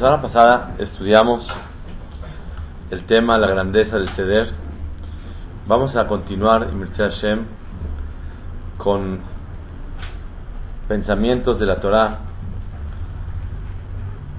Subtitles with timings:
[0.00, 1.46] Semana pasada estudiamos
[2.90, 4.50] el tema la grandeza del ceder.
[5.66, 7.44] Vamos a continuar, Hashem,
[8.78, 9.20] con
[10.88, 12.18] pensamientos de la Torah,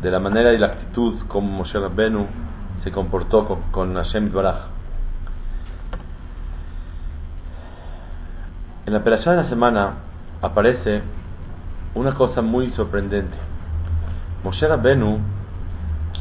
[0.01, 2.25] de la manera y la actitud como Moshe Rabbenu
[2.83, 4.61] se comportó con, Hashem Baraj.
[8.87, 9.93] En la operación de la semana
[10.41, 11.03] aparece
[11.93, 13.37] una cosa muy sorprendente.
[14.43, 15.19] Moshe Rabbenu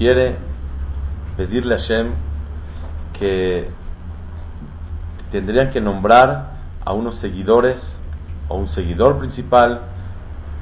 [0.01, 0.35] quiere
[1.37, 2.13] pedirle a Hashem
[3.19, 3.69] que
[5.31, 7.77] tendrían que nombrar a unos seguidores
[8.49, 9.83] o un seguidor principal,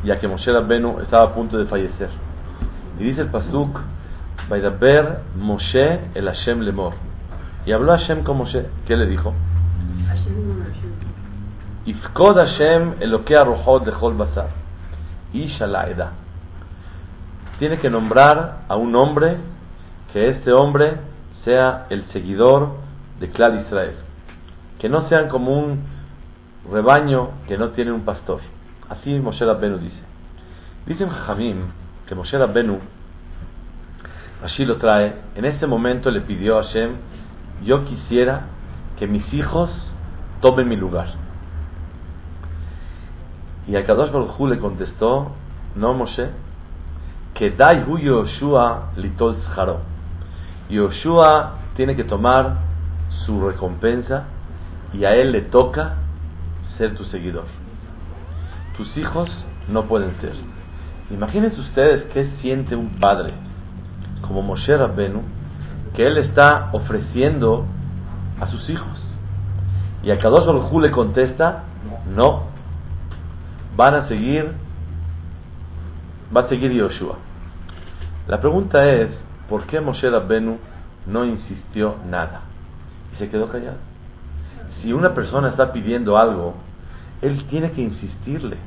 [0.02, 2.08] ya que Moshe Rabbenu estaba a punto de fallecer.
[2.98, 3.78] Y dice el pasuk,
[4.48, 6.94] Vaidaber Moshe el Hashem lemor.
[7.64, 8.66] Y habló Hashem con Moshe.
[8.88, 9.34] ¿Qué le dijo?
[11.86, 14.48] Ifkod Hashem eloquea rohot de Basar.
[15.32, 15.86] Isha la
[17.58, 19.36] tiene que nombrar a un hombre
[20.12, 20.96] que este hombre
[21.44, 22.76] sea el seguidor
[23.20, 23.94] de Clad Israel.
[24.78, 25.84] Que no sean como un
[26.70, 28.40] rebaño que no tiene un pastor.
[28.88, 30.00] Así Moshe Rabbenu dice.
[30.86, 31.64] Dicen Jamim
[32.06, 32.78] que Moshe Rabbenu,
[34.42, 36.92] así lo trae, en ese momento le pidió a Hashem,
[37.64, 38.46] yo quisiera
[38.98, 39.70] que mis hijos
[40.40, 41.08] tomen mi lugar.
[43.66, 45.32] Y a Kadosh Baruj le contestó,
[45.74, 46.30] no Moshe,
[47.38, 49.36] que Dai Hu Yoshua Litol
[50.68, 52.56] Yoshua tiene que tomar
[53.24, 54.24] su recompensa
[54.92, 55.94] y a él le toca
[56.76, 57.44] ser tu seguidor.
[58.76, 59.30] Tus hijos
[59.68, 60.32] no pueden ser.
[61.10, 63.32] Imagínense ustedes qué siente un padre
[64.22, 65.22] como Moshe Rabbenu
[65.94, 67.66] que él está ofreciendo
[68.40, 69.00] a sus hijos.
[70.02, 71.64] Y a Kadosh Baruj le contesta,
[72.14, 72.42] no,
[73.76, 74.52] van a seguir,
[76.36, 77.27] va a seguir Yoshua.
[78.28, 79.08] La pregunta es,
[79.48, 80.58] ¿por qué Moshe Rabbenu
[81.06, 82.42] no insistió nada?
[83.14, 83.78] Y se quedó callado.
[84.82, 86.54] Si una persona está pidiendo algo,
[87.22, 88.58] él tiene que insistirle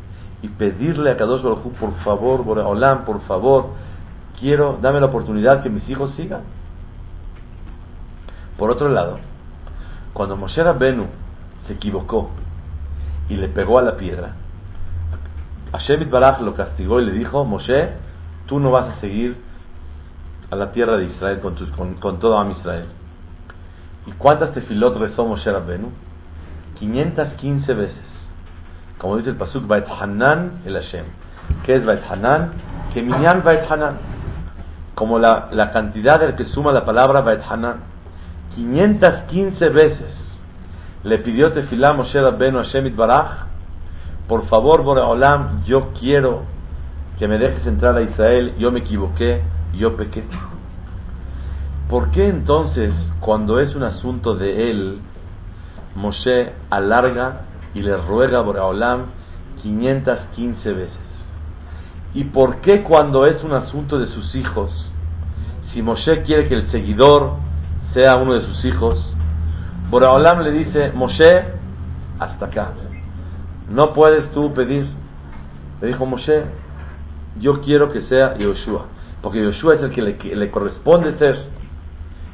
[0.42, 3.68] y pedirle a Kadosh Baruj por favor, Boreolam, por favor,
[4.40, 6.42] quiero, dame la oportunidad que mis hijos sigan.
[8.58, 9.20] Por otro lado,
[10.14, 11.06] cuando Moshe Rabbenu
[11.68, 12.32] se equivocó
[13.30, 14.34] y le pegó a la piedra,
[15.72, 17.90] Hashem Baraj lo castigó y le dijo, Moshe,
[18.48, 19.50] tú no vas a seguir
[20.51, 22.85] a la tierra de Israel con, con, con todo Am Israel.
[24.06, 25.89] ¿Y cuántas tefilot rezó Moshe Rabbenu?
[26.79, 28.06] 515 veces.
[28.97, 31.06] Como dice el pasuk, Bait Hanan el Hashem.
[31.66, 32.51] ¿Qué es Bait Hanan?
[32.94, 33.97] Que Minyan Bait Hanan.
[34.94, 37.78] Como la, la cantidad del que suma la palabra Bait Hanan.
[38.56, 40.16] 515 veces
[41.03, 43.45] le pidió tefilá Moshe Rabbenu a Shemit Baraj.
[44.28, 46.44] Por favor, Boreolam, yo quiero
[47.18, 48.56] que me dejes entrar a Israel.
[48.57, 49.41] Yo me equivoqué
[49.74, 50.24] yo pequé.
[51.90, 55.00] ¿Por qué entonces, cuando es un asunto de él,
[55.96, 57.42] Moshe alarga
[57.74, 59.08] y le ruega a Boraholam
[59.62, 60.96] 515 veces?
[62.14, 64.72] ¿Y por qué cuando es un asunto de sus hijos,
[65.74, 67.34] si Moshe quiere que el seguidor
[67.94, 68.98] sea uno de sus hijos,
[69.90, 71.44] Boraholam le dice, Moshe,
[72.20, 72.72] hasta acá.
[73.70, 74.88] No puedes tú pedir.
[75.81, 76.44] Le dijo Moshe,
[77.40, 78.86] yo quiero que sea Yoshua
[79.22, 81.38] porque Yoshua es el que le, corresponde ser.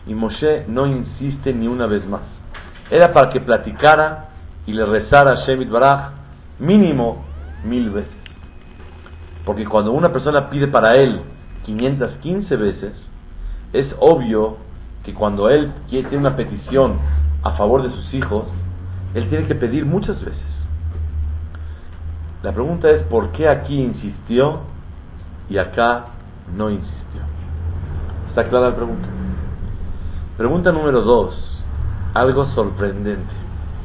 [0.05, 2.21] Y Moshe no insiste ni una vez más.
[2.89, 4.29] Era para que platicara
[4.65, 6.11] y le rezara a Shemit Baraj
[6.59, 7.25] mínimo
[7.65, 8.11] mil veces.
[9.45, 11.21] Porque cuando una persona pide para él
[11.65, 12.93] 515 veces,
[13.73, 14.57] es obvio
[15.03, 16.99] que cuando él tiene una petición
[17.43, 18.45] a favor de sus hijos,
[19.13, 20.41] él tiene que pedir muchas veces.
[22.43, 24.61] La pregunta es, ¿por qué aquí insistió
[25.49, 26.07] y acá
[26.55, 27.21] no insistió.
[28.29, 29.07] ¿Está clara la pregunta?
[30.37, 31.35] Pregunta número dos,
[32.13, 33.33] algo sorprendente.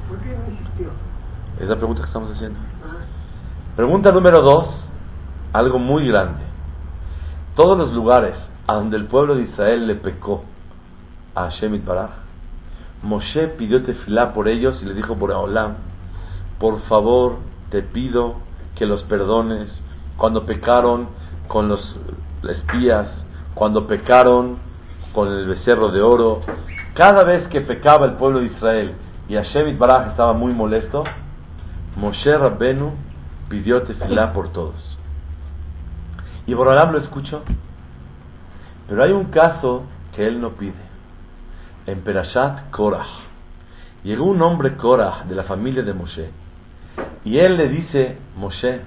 [0.09, 0.89] ¿Por qué no insistió?
[1.61, 2.59] Es la pregunta que estamos haciendo.
[3.77, 4.69] Pregunta número dos,
[5.53, 6.43] algo muy grande.
[7.57, 8.35] Todos los lugares
[8.67, 10.45] a donde el pueblo de Israel le pecó
[11.35, 12.11] a Shemit Baraj,
[13.03, 15.75] Moshe pidió tefilá por ellos y le dijo por Aolam,
[16.59, 17.39] por favor
[17.71, 18.37] te pido
[18.77, 19.69] que los perdones
[20.17, 21.09] cuando pecaron
[21.49, 21.81] con los
[22.51, 23.07] espías,
[23.55, 24.59] cuando pecaron
[25.13, 26.41] con el becerro de oro,
[26.95, 28.95] cada vez que pecaba el pueblo de Israel
[29.29, 31.05] y Hashem Baraj estaba muy molesto,
[31.97, 32.93] Moshe Rabbenu
[33.49, 34.99] pidió tefilá por todos.
[36.47, 37.43] Y Borolam lo escuchó.
[38.89, 39.85] Pero hay un caso
[40.15, 40.73] que él no pide.
[41.87, 43.07] En Perashat Korah.
[44.05, 46.31] Llegó un hombre Korah de la familia de Moshe.
[47.25, 48.81] Y él le dice, Moshe,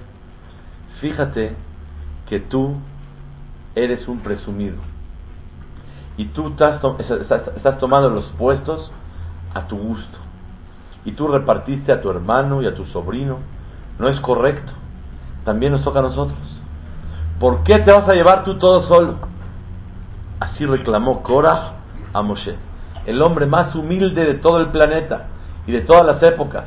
[1.00, 1.54] fíjate
[2.28, 2.76] que tú
[3.76, 4.76] eres un presumido.
[6.16, 6.80] Y tú estás,
[7.56, 8.90] estás tomando los puestos
[9.54, 10.18] a tu gusto.
[11.04, 13.38] Y tú repartiste a tu hermano y a tu sobrino.
[13.98, 14.72] No es correcto.
[15.44, 16.38] También nos toca a nosotros.
[17.38, 19.16] ¿Por qué te vas a llevar tú todo solo?
[20.40, 21.72] Así reclamó Korah
[22.12, 22.56] a Moshe,
[23.04, 25.28] el hombre más humilde de todo el planeta
[25.66, 26.64] y de todas las épocas.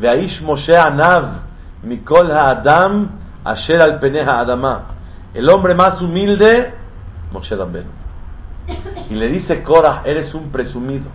[0.00, 1.42] Veaish Moshe Anav,
[1.82, 3.10] Mikol Ha'adam,
[3.44, 4.99] Asher al Adama.
[5.34, 6.74] El hombre más humilde,
[7.32, 7.90] Moshe Dambenu.
[9.10, 11.06] Y le dice Korah, eres un presumido.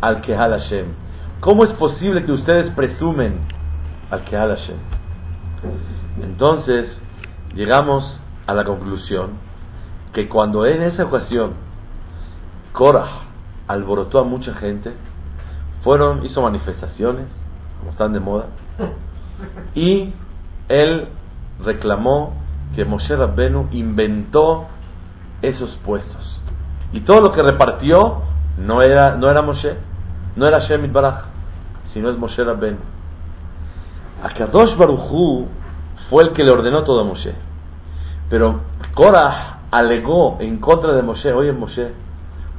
[0.00, 0.86] Al Hashem.
[1.40, 3.40] ¿Cómo es posible que ustedes presumen
[4.10, 4.76] al Kehal Hashem?
[6.22, 6.86] Entonces,
[7.54, 9.30] llegamos a la conclusión
[10.12, 11.52] que cuando en esa ocasión
[12.72, 13.22] Korah
[13.68, 14.92] alborotó a mucha gente,
[15.82, 17.26] fueron, hizo manifestaciones,
[17.78, 18.46] como están de moda,
[19.74, 20.12] y
[20.70, 21.08] él
[21.64, 22.34] reclamó
[22.74, 24.66] que Moshe Rabbenu inventó
[25.42, 26.40] esos puestos.
[26.92, 28.22] Y todo lo que repartió
[28.56, 29.76] no era, no era Moshe,
[30.36, 31.24] no era Shemit Baraj,
[31.92, 32.78] sino es Moshe Rabbenu.
[34.22, 35.48] Akadosh Baruchu
[36.08, 37.34] fue el que le ordenó todo a Moshe.
[38.28, 38.60] Pero
[38.94, 41.92] Korah alegó en contra de Moshe, oye Moshe,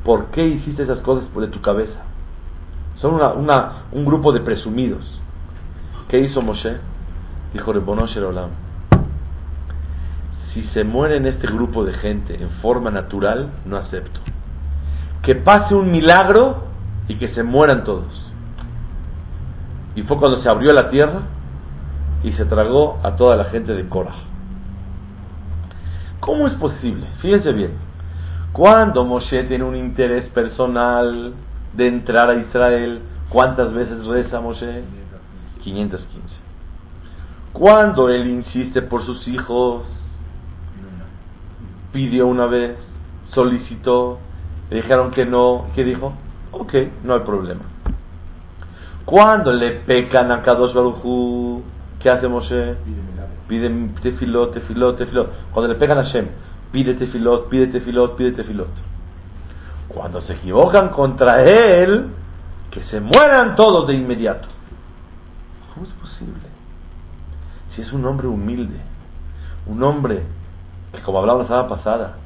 [0.03, 1.99] ¿por qué hiciste esas cosas de tu cabeza?
[2.97, 5.03] Son una, un grupo de presumidos.
[6.09, 6.77] ¿Qué hizo Moshe?
[7.53, 8.49] Dijo Rebono Olam,
[10.53, 14.19] si se muere en este grupo de gente en forma natural, no acepto.
[15.21, 16.63] Que pase un milagro
[17.07, 18.31] y que se mueran todos.
[19.95, 21.21] Y fue cuando se abrió la tierra
[22.23, 24.15] y se tragó a toda la gente de Korah.
[26.19, 27.07] ¿Cómo es posible?
[27.21, 27.71] Fíjense bien.
[28.53, 31.33] Cuando Moshe tiene un interés personal
[31.73, 34.83] de entrar a Israel, ¿cuántas veces reza Moshe?
[35.63, 36.40] 515.
[37.53, 39.83] Cuando él insiste por sus hijos,
[41.91, 42.77] pidió una vez,
[43.33, 44.19] solicitó,
[44.69, 46.13] le dijeron que no, ¿qué dijo?
[46.51, 47.61] Ok, no hay problema.
[49.05, 51.63] Cuando le pecan a Kadosh Baruj
[51.99, 52.75] ¿qué hace Moshe?
[53.47, 53.69] pide
[54.01, 55.29] tefilot, tefilot, tefilot.
[55.51, 56.27] Cuando le pegan a Hashem,
[56.71, 58.69] pide tefilot, pide tefilot, pide tefilot.
[59.89, 62.07] Cuando se equivocan contra él,
[62.71, 64.47] que se mueran todos de inmediato.
[65.73, 66.50] ¿Cómo es posible?
[67.75, 68.79] Si es un hombre humilde,
[69.65, 70.23] un hombre
[70.91, 72.17] que como hablamos la semana pasada,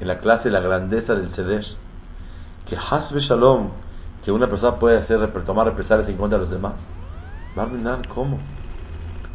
[0.00, 1.64] en la clase de la grandeza del Seder,
[2.66, 3.68] que Hasbe Shalom,
[4.24, 6.74] que una persona puede hacer, tomar represalias en contra de los demás.
[7.56, 8.38] Va a ¿cómo?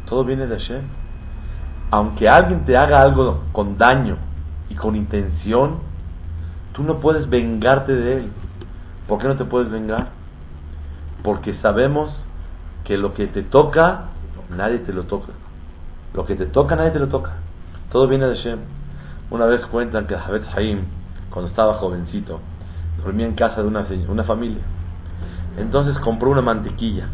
[0.08, 1.00] Todo viene de Hashem
[1.90, 4.16] aunque alguien te haga algo con daño
[4.68, 5.78] y con intención,
[6.72, 8.32] tú no puedes vengarte de él.
[9.08, 10.08] ¿Por qué no te puedes vengar?
[11.24, 12.14] Porque sabemos
[12.84, 14.09] que lo que te toca,
[14.50, 15.32] nadie te lo toca.
[16.14, 17.32] Lo que te toca, nadie te lo toca.
[17.90, 18.58] Todo viene de Shem.
[19.30, 20.80] Una vez cuentan que Javet Haim,
[21.30, 22.40] cuando estaba jovencito,
[23.04, 24.62] dormía en casa de una, una familia.
[25.56, 27.08] Entonces compró una mantequilla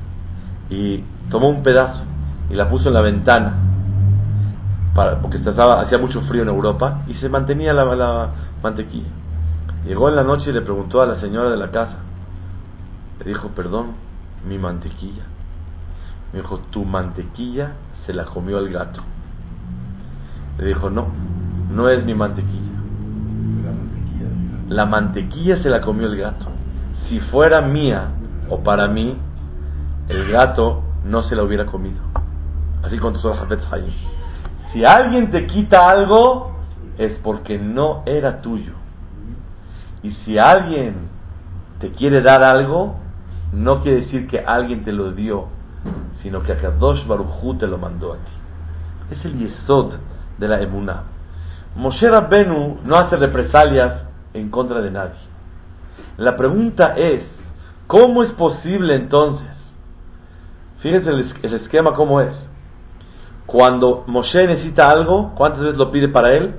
[0.71, 2.03] y tomó un pedazo
[2.51, 3.67] y la puso en la ventana
[5.21, 8.31] porque estaba, hacía mucho frío en Europa y se mantenía la
[8.63, 9.11] mantequilla.
[9.87, 11.97] Llegó en la noche y le preguntó a la señora de la casa.
[13.19, 13.93] Le dijo, perdón,
[14.49, 15.25] mi mantequilla.
[16.33, 17.73] Me dijo, tu mantequilla
[18.05, 19.01] se la comió el gato.
[20.59, 21.07] Le dijo, no,
[21.71, 22.63] no es mi mantequilla.
[24.69, 26.47] La mantequilla se la comió el gato.
[27.09, 28.09] Si fuera mía
[28.49, 29.17] o para mí,
[30.09, 32.01] el gato no se la hubiera comido.
[32.83, 33.93] Así contestó Jafet Hayim.
[34.73, 36.57] Si alguien te quita algo,
[36.99, 38.73] es porque no era tuyo.
[40.03, 41.09] Y si alguien
[41.81, 42.97] te quiere dar algo,
[43.53, 45.49] no quiere decir que alguien te lo dio,
[46.23, 49.17] sino que Akadosh Baruchu te lo mandó a ti.
[49.17, 49.95] Es el yesod
[50.39, 51.05] de la emuná.
[51.77, 54.03] Moshe Rabbenu no hace represalias
[54.35, 55.21] en contra de nadie.
[56.17, 57.23] La pregunta es,
[57.87, 59.47] ¿cómo es posible entonces?
[60.81, 61.11] Fíjense
[61.43, 62.35] el esquema cómo es.
[63.47, 66.57] Cuando Moshe necesita algo, ¿cuántas veces lo pide para él?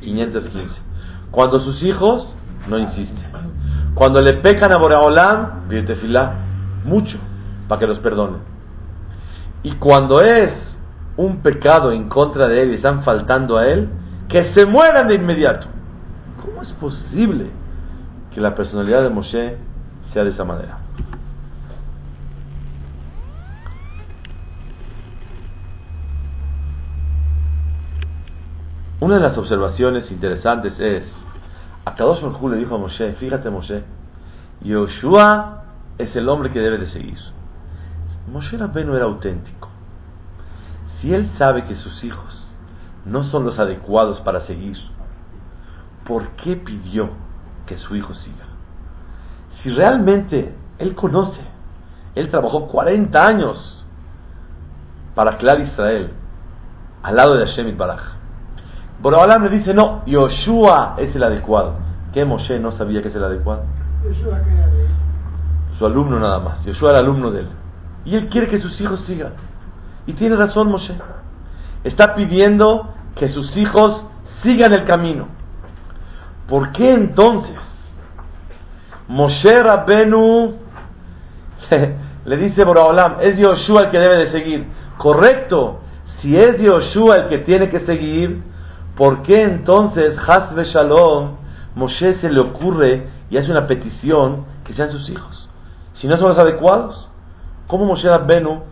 [0.00, 0.74] 515.
[1.30, 2.28] Cuando sus hijos,
[2.68, 3.20] no insiste.
[3.94, 6.34] Cuando le pecan a Boreolam, pide tefilá,
[6.84, 7.18] mucho,
[7.68, 8.38] para que los perdone.
[9.62, 10.52] Y cuando es
[11.16, 13.88] un pecado en contra de él y están faltando a él,
[14.28, 15.66] que se mueran de inmediato.
[16.44, 17.50] ¿Cómo es posible
[18.32, 19.56] que la personalidad de Moshe
[20.12, 20.78] sea de esa manera?
[29.00, 31.04] Una de las observaciones interesantes es,
[31.84, 33.84] a Kadosh Baruj le dijo a Moshe, fíjate Moshe,
[34.62, 35.64] Yoshua
[35.98, 37.18] es el hombre que debe de seguir.
[38.30, 39.68] Moshe Rabbeinu era auténtico.
[41.00, 42.46] Si él sabe que sus hijos
[43.04, 44.76] no son los adecuados para seguir,
[46.06, 47.10] ¿por qué pidió
[47.66, 48.46] que su hijo siga?
[49.62, 51.40] Si realmente él conoce,
[52.14, 53.84] él trabajó 40 años
[55.14, 56.10] para Clar Israel,
[57.02, 58.14] al lado de Hashem y Baraj.
[59.00, 61.74] Borobalam le dice, no, Yoshua es el adecuado.
[62.12, 63.64] ¿Qué Moshe no sabía que es el adecuado?
[65.78, 66.64] Su alumno nada más.
[66.64, 67.48] Yoshua era el alumno de él.
[68.04, 69.32] Y él quiere que sus hijos sigan.
[70.06, 70.94] Y tiene razón Moshe.
[71.84, 74.04] Está pidiendo que sus hijos
[74.42, 75.28] sigan el camino.
[76.48, 77.56] ¿Por qué entonces
[79.08, 80.54] Moshe Rabbenu
[82.26, 84.66] le dice Boraholam, es Yoshua el que debe de seguir?
[84.98, 85.80] Correcto,
[86.20, 88.42] si es Yoshua el que tiene que seguir,
[88.96, 91.36] ¿por qué entonces Hasbe Shalom
[91.74, 95.48] Moshe se le ocurre y hace una petición que sean sus hijos?
[96.00, 97.08] Si no son los adecuados,
[97.66, 98.62] ¿cómo Moshe Rabbenu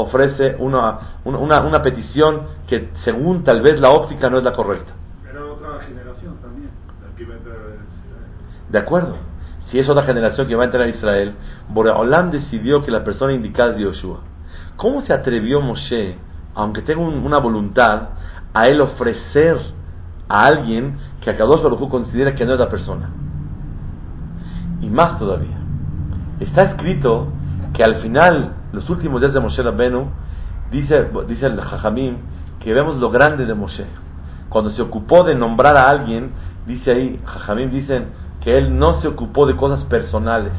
[0.00, 4.92] ofrece una, una, una, petición que según tal vez la óptica no es la correcta.
[5.28, 6.70] Era otra generación también,
[8.70, 9.16] De acuerdo.
[9.70, 11.34] Si es otra generación que va a entrar a Israel,
[11.68, 14.20] Boreolam decidió que la persona indicada es Yoshua.
[14.76, 16.16] ¿Cómo se atrevió Moshe,
[16.54, 18.10] aunque tenga una voluntad,
[18.54, 19.58] a él ofrecer
[20.28, 23.10] a alguien que a Kadosh Baruj considera que no es la persona?
[24.80, 25.58] Y más todavía.
[26.40, 27.32] Está escrito
[27.78, 30.10] que al final los últimos días de Moshe Rabbenu,
[30.72, 32.16] dice, dice el Jajamim,
[32.58, 33.86] que vemos lo grande de Moshe.
[34.48, 36.32] Cuando se ocupó de nombrar a alguien,
[36.66, 38.06] dice ahí, Jajamim dicen
[38.40, 40.50] que él no se ocupó de cosas personales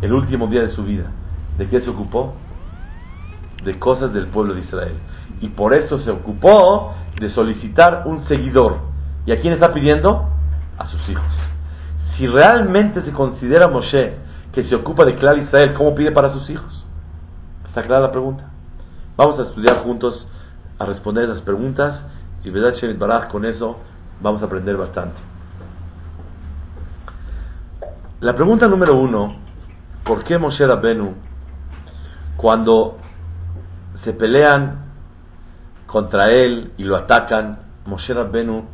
[0.00, 1.10] el último día de su vida.
[1.58, 2.32] ¿De qué se ocupó?
[3.62, 4.94] De cosas del pueblo de Israel.
[5.42, 8.78] Y por eso se ocupó de solicitar un seguidor.
[9.26, 10.30] ¿Y a quién está pidiendo?
[10.78, 11.26] A sus hijos.
[12.16, 16.48] Si realmente se considera Moshe que se ocupa de Clar Israel, ¿cómo pide para sus
[16.50, 16.84] hijos?
[17.66, 18.44] ¿Está clara la pregunta?
[19.16, 20.26] Vamos a estudiar juntos,
[20.78, 22.00] a responder esas preguntas
[22.44, 23.78] y verdad Shemit Baraj con eso
[24.20, 25.18] vamos a aprender bastante.
[28.20, 29.36] La pregunta número uno,
[30.04, 31.14] ¿por qué Moshe Rabbenu
[32.36, 32.98] cuando
[34.04, 34.86] se pelean
[35.86, 38.64] contra él y lo atacan, Moshe Rabbenu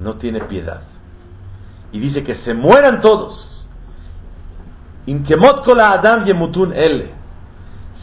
[0.00, 0.82] no tiene piedad
[1.94, 3.46] y dice que se mueran todos.
[5.06, 7.24] Inkemot la Adam yemutun ele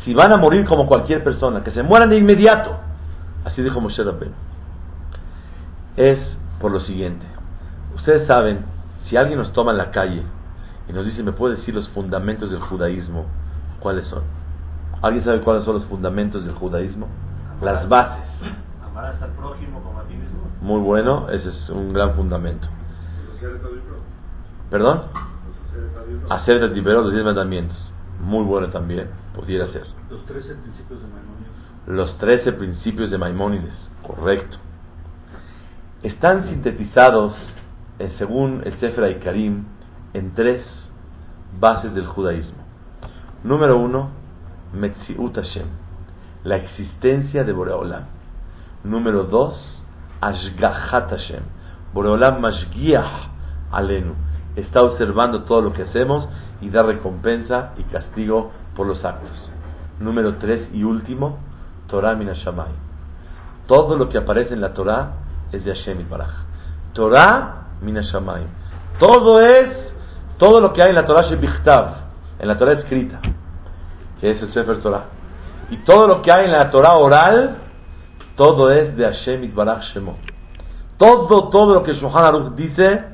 [0.04, 2.78] si van a morir como cualquier persona, que se mueran de inmediato.
[3.46, 4.34] Así dijo Moshe Rabbeinu.
[5.96, 6.20] Es
[6.60, 7.26] por lo siguiente.
[7.96, 8.66] Ustedes saben,
[9.10, 10.24] si alguien nos toma en la calle
[10.88, 13.26] y nos dice, ¿me puede decir los fundamentos del judaísmo?
[13.80, 14.24] ¿Cuáles son?
[15.02, 17.08] ¿Alguien sabe cuáles son los fundamentos del judaísmo?
[17.62, 18.24] Las bases.
[18.84, 20.40] Amar al prójimo como a ti mismo.
[20.62, 22.68] Muy bueno, ese es un gran fundamento.
[24.70, 25.04] ¿Perdón?
[26.30, 27.78] Hacer el los diez mandamientos.
[28.22, 29.86] Muy bueno también, pudiera ser.
[30.10, 31.52] Los 13 principios de Maimónides.
[31.88, 33.74] Los 13 principios de Maimónides,
[34.06, 34.58] correcto.
[36.04, 37.34] Están sintetizados,
[38.00, 39.66] eh, según el Sefer Karim,
[40.14, 40.64] en tres
[41.60, 42.62] bases del judaísmo.
[43.44, 44.10] Número uno,
[44.74, 45.68] Metziut Hashem,
[46.44, 48.06] la existencia de Boreolam.
[48.84, 49.56] Número dos,
[50.22, 51.44] Ashgahat Hashem,
[51.94, 53.30] Boreolam Mashgiach
[53.72, 54.14] Alenu,
[54.56, 56.28] está observando todo lo que hacemos
[56.62, 59.32] y da recompensa y castigo por los actos.
[60.00, 61.40] Número tres y último,
[61.88, 62.72] Torah Minashamay.
[63.68, 65.14] Todo lo que aparece en la Torah
[65.52, 66.32] es de Hashem y Baraj.
[66.94, 68.44] Torah Minashamay.
[69.00, 69.70] Todo es,
[70.38, 71.96] todo lo que hay en la Torah Shebichtav,
[72.40, 73.20] en la Torah escrita,
[74.20, 75.06] que es el Sefer Torah.
[75.70, 77.58] Y todo lo que hay en la Torah oral,
[78.36, 80.18] todo es de Hashem y Baraj Shemo.
[80.98, 83.06] Todo, todo lo que Shulchan Aruch dice,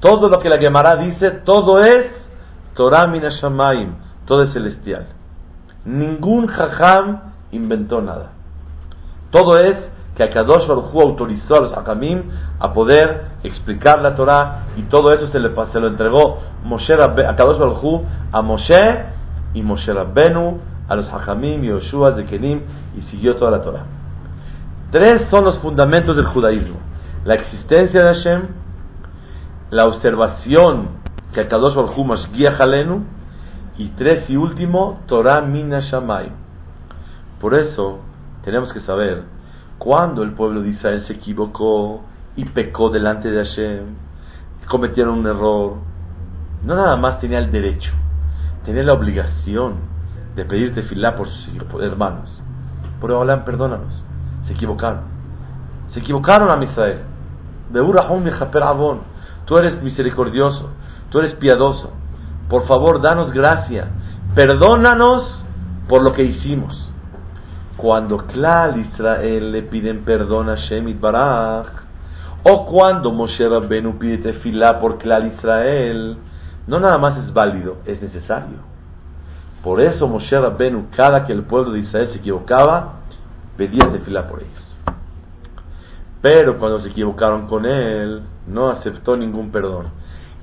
[0.00, 2.06] todo lo que la Gemara dice, todo es
[2.74, 3.94] Torah Minashamayim,
[4.26, 5.06] todo es celestial.
[5.84, 8.32] Ningún jajam inventó nada.
[9.30, 9.76] Todo es
[10.16, 12.22] que Akadosh Baruj autorizó a los hakamim
[12.58, 17.58] a poder explicar la Torah y todo eso se, le, se lo entregó Moshe Akadosh
[17.58, 18.80] Baruj a Moshe
[19.54, 22.60] y Moshe Rabbenu a los hakamim y Yoshua de Kenim
[22.96, 23.84] y siguió toda la Torah.
[24.90, 26.76] Tres son los fundamentos del judaísmo.
[27.24, 28.42] La existencia de Hashem,
[29.70, 30.88] la observación
[31.32, 33.04] que Akadosh Baruj guía Jalenu,
[33.78, 36.30] y tres y último, Torah Mina Shamay.
[37.40, 38.00] Por eso
[38.44, 39.24] tenemos que saber
[39.78, 42.02] cuando el pueblo de Israel se equivocó
[42.36, 43.84] y pecó delante de Hashem,
[44.68, 45.74] cometieron un error,
[46.64, 47.90] no nada más tenía el derecho,
[48.64, 49.74] tenía la obligación
[50.34, 52.30] de pedirte filá por sus hermanos.
[53.00, 53.92] Por Olam, perdónanos,
[54.46, 55.02] se equivocaron.
[55.92, 57.02] Se equivocaron a Israel.
[59.46, 60.70] Tú eres misericordioso
[61.10, 61.90] tú eres piadoso,
[62.48, 63.88] por favor danos gracia,
[64.34, 65.40] perdónanos
[65.88, 66.82] por lo que hicimos.
[67.76, 71.66] cuando Klal Israel le piden perdón a Shemit Baraj,
[72.42, 76.16] o cuando Moshe Rabbenu pide tefilá por Klal Israel,
[76.66, 78.58] no nada más es válido, es necesario.
[79.62, 83.00] Por eso Moshe Rabbenu, cada que el pueblo de Israel se equivocaba,
[83.58, 84.64] pedía tefilá por ellos.
[86.22, 89.86] Pero cuando se equivocaron con él, no aceptó ningún perdón.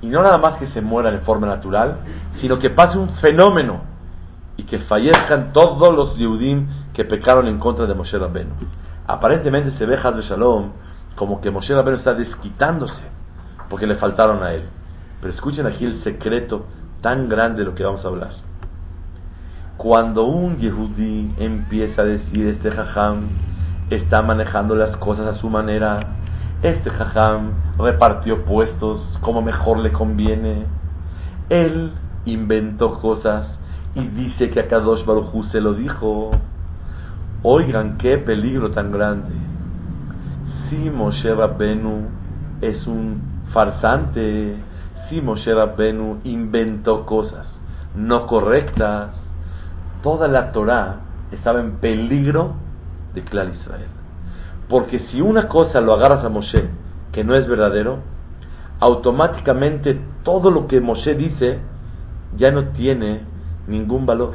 [0.00, 1.98] Y no nada más que se muera de forma natural,
[2.40, 3.80] sino que pase un fenómeno
[4.56, 8.52] y que fallezcan todos los Yehudim que pecaron en contra de Moshe Rabbenu.
[9.06, 10.72] Aparentemente se ve de Shalom
[11.16, 13.02] como que Moshe Rabbenu está desquitándose
[13.68, 14.64] porque le faltaron a él.
[15.20, 16.66] Pero escuchen aquí el secreto
[17.00, 18.32] tan grande de lo que vamos a hablar.
[19.76, 23.28] Cuando un Yehudi empieza a decir este jajam
[23.90, 26.00] está manejando las cosas a su manera,
[26.64, 30.64] este jajam repartió puestos como mejor le conviene,
[31.50, 31.92] él
[32.24, 33.46] inventó cosas
[33.94, 36.30] y dice que a Kadosh Baruj se lo dijo.
[37.42, 39.34] Oigan qué peligro tan grande.
[40.68, 42.08] Si Moshe Rabbenu
[42.62, 43.20] es un
[43.52, 44.56] farsante,
[45.08, 47.46] si Moshe Rabbenu inventó cosas
[47.94, 49.10] no correctas,
[50.02, 50.96] toda la Torah
[51.30, 52.54] estaba en peligro
[53.14, 54.03] de Clar Israel.
[54.68, 56.68] Porque si una cosa lo agarras a Moshe
[57.12, 57.98] que no es verdadero,
[58.80, 61.60] automáticamente todo lo que Moshe dice
[62.36, 63.20] ya no tiene
[63.66, 64.34] ningún valor.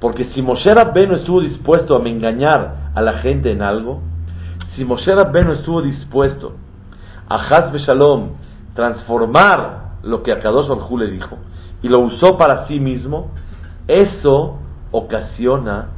[0.00, 4.00] Porque si Moshe Rabbenu estuvo dispuesto a engañar a la gente en algo,
[4.74, 6.54] si Moshe Rabbenu estuvo dispuesto
[7.28, 8.30] a Hazbe Shalom
[8.74, 11.38] transformar lo que Akadosh Baruj le dijo
[11.82, 13.30] y lo usó para sí mismo,
[13.86, 14.58] eso
[14.90, 15.88] ocasiona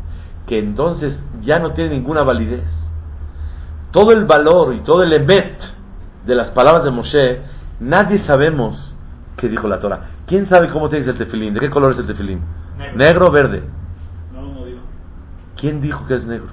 [0.46, 2.64] que entonces ya no tiene ninguna validez.
[3.94, 5.56] Todo el valor y todo el emet
[6.26, 7.42] de las palabras de Moshe,
[7.78, 8.76] nadie sabemos
[9.36, 10.00] qué dijo la Torah.
[10.26, 11.54] ¿Quién sabe cómo tiene el tefilín?
[11.54, 12.40] ¿De qué color es el tefilín?
[12.96, 13.62] ¿Negro o verde?
[15.58, 16.48] ¿Quién dijo que es negro?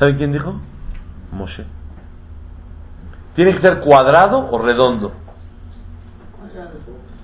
[0.00, 0.56] ¿Sabe quién dijo?
[1.30, 1.64] Moshe.
[3.36, 5.12] ¿Tiene que ser cuadrado o redondo?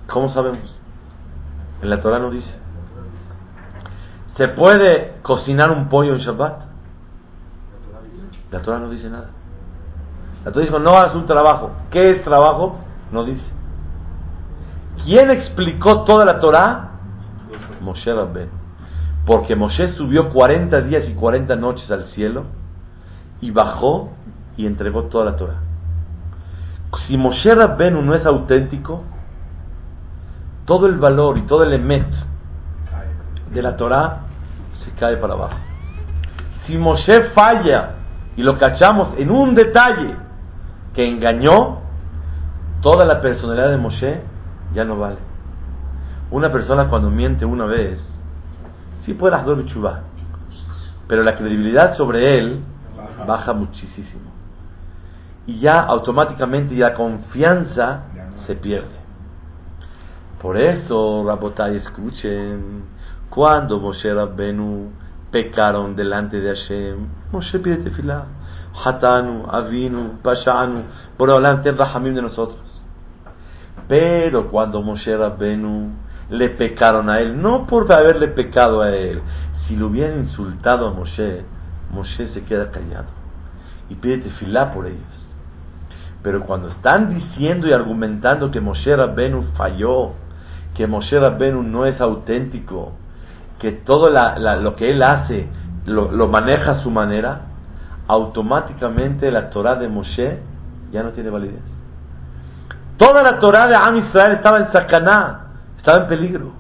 [0.06, 0.72] ¿Cómo sabemos?
[1.82, 2.54] En la Torah no dice.
[4.36, 6.71] ¿Se puede cocinar un pollo en Shabbat?
[8.52, 9.30] La Torah no dice nada.
[10.44, 11.70] La Torah dijo, no hagas un trabajo.
[11.90, 12.78] ¿Qué es trabajo?
[13.10, 13.42] No dice.
[15.04, 16.90] ¿Quién explicó toda la Torah?
[17.80, 18.50] Moshe Rabben.
[19.26, 22.44] Porque Moshe subió 40 días y 40 noches al cielo
[23.40, 24.10] y bajó
[24.56, 25.60] y entregó toda la Torah.
[27.06, 29.02] Si Moshe Rabbenu no es auténtico,
[30.66, 32.06] todo el valor y todo el emet
[33.52, 34.20] de la Torah
[34.84, 35.56] se cae para abajo.
[36.66, 38.01] Si Moshe falla
[38.37, 40.16] y lo cachamos en un detalle
[40.95, 41.81] que engañó,
[42.81, 44.21] toda la personalidad de Moshe
[44.75, 45.18] ya no vale.
[46.31, 47.99] Una persona cuando miente una vez
[49.05, 50.01] sí puede hacer chuva,
[51.07, 52.61] pero la credibilidad sobre él
[53.27, 54.33] baja muchísimo.
[55.47, 58.05] Y ya automáticamente la confianza
[58.47, 59.03] se pierde.
[60.40, 62.85] Por eso, Rabotai, escuchen,
[63.29, 64.90] cuando Moshe Rabbenu
[65.33, 68.27] pecaron delante de Hashem, Moshe pide tefilá,
[68.85, 70.83] Hatanu, Avinu, Pashanu,
[71.16, 72.61] por delante el Rahamim de nosotros.
[73.88, 75.90] Pero cuando Moshe Rabbenu
[76.31, 79.21] le pecaron a él, no por haberle pecado a él.
[79.66, 81.45] Si lo hubieran insultado a Moshe,
[81.90, 83.09] Moshe se queda callado
[83.88, 85.01] y pide tefilá por ellos.
[86.23, 90.12] Pero cuando están diciendo y argumentando que Moshe Rabbenu falló,
[90.75, 92.92] que Moshe Rabbenu no es auténtico,
[93.62, 95.46] que todo lo que él hace
[95.87, 97.42] lo, maneja a su manera,
[98.09, 100.40] automáticamente la Torah de Moshe
[100.90, 101.62] ya no tiene validez.
[102.98, 105.46] Toda la Torah de Am Israel estaba en Sacaná,
[105.79, 106.51] estaba en peligro.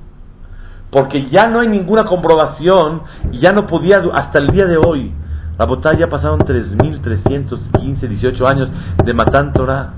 [0.92, 5.12] Porque ya no hay ninguna comprobación y ya no podía, hasta el día de hoy,
[5.58, 8.68] la botalla ya pasaron 3.315, 18 años
[9.04, 9.94] de Matan Torah.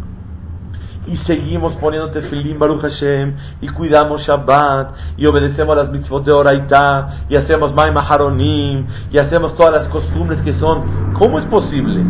[1.06, 6.32] Y seguimos poniendo Tefilim Baruch Hashem, y cuidamos Shabbat, y obedecemos a las mitzvot de
[6.32, 11.12] Oraita, y hacemos Maim Haronim, y hacemos todas las costumbres que son.
[11.18, 12.02] ¿Cómo es posible?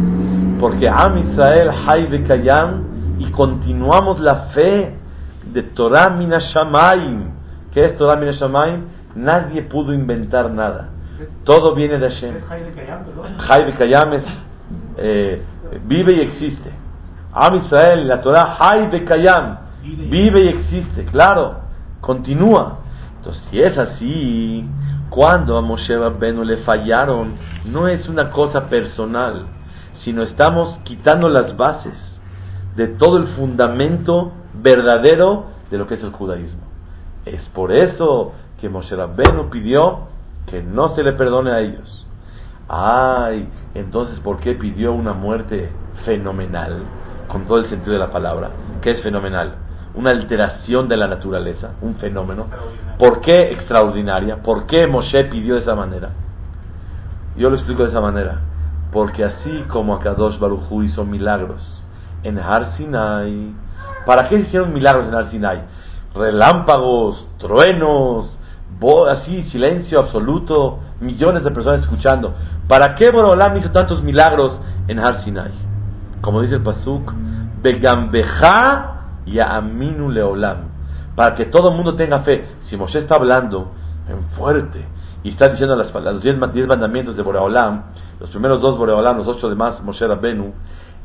[0.60, 4.94] Porque Am Israel, Hay Kayam, y continuamos la fe
[5.52, 7.32] de Torah Minashamaim.
[7.72, 8.84] ¿Qué es Torah Minashamaim?
[9.16, 10.90] Nadie pudo inventar nada.
[11.44, 12.34] Todo viene de Hashem.
[13.38, 14.24] Jai Kayam es
[14.96, 15.42] eh,
[15.84, 16.70] vive y existe.
[17.34, 21.56] Am Israel, la Torah Jai Kayam, vive y existe, claro,
[22.00, 22.78] continúa.
[23.16, 24.64] Entonces, si es así,
[25.10, 29.46] cuando a Moshe Rabbenu le fallaron, no es una cosa personal,
[30.04, 31.94] sino estamos quitando las bases
[32.76, 36.62] de todo el fundamento verdadero de lo que es el judaísmo.
[37.24, 40.08] Es por eso que Moshe Rabbeinu pidió
[40.46, 42.06] que no se le perdone a ellos.
[42.68, 45.70] Ay, entonces, ¿por qué pidió una muerte
[46.04, 46.82] fenomenal?
[47.34, 48.50] Con todo el sentido de la palabra.
[48.80, 49.56] ¿Qué es fenomenal?
[49.96, 52.46] Una alteración de la naturaleza, un fenómeno.
[52.96, 54.36] ¿Por qué extraordinaria?
[54.40, 56.10] ¿Por qué Moshe pidió de esa manera?
[57.36, 58.38] Yo lo explico de esa manera.
[58.92, 61.60] Porque así como Akadosh Baruchu hizo milagros
[62.22, 63.52] en Har Sinai,
[64.06, 65.62] ¿para qué hicieron milagros en Har Sinai?
[66.14, 68.30] Relámpagos, truenos,
[69.10, 72.32] así, silencio absoluto, millones de personas escuchando.
[72.68, 74.52] ¿Para qué Borolam hizo tantos milagros
[74.86, 75.73] en Har Sinai?
[76.24, 77.12] Como dice el Pasuk,
[77.62, 80.70] Begambeja y Aminu Leolam.
[81.14, 82.46] Para que todo el mundo tenga fe.
[82.70, 83.72] Si Moshe está hablando
[84.08, 84.82] en fuerte
[85.22, 87.82] y está diciendo las, los diez, mandamientos de Boreolam,
[88.20, 90.54] los primeros dos Boreolam, los ocho demás Moshe Rabbenu,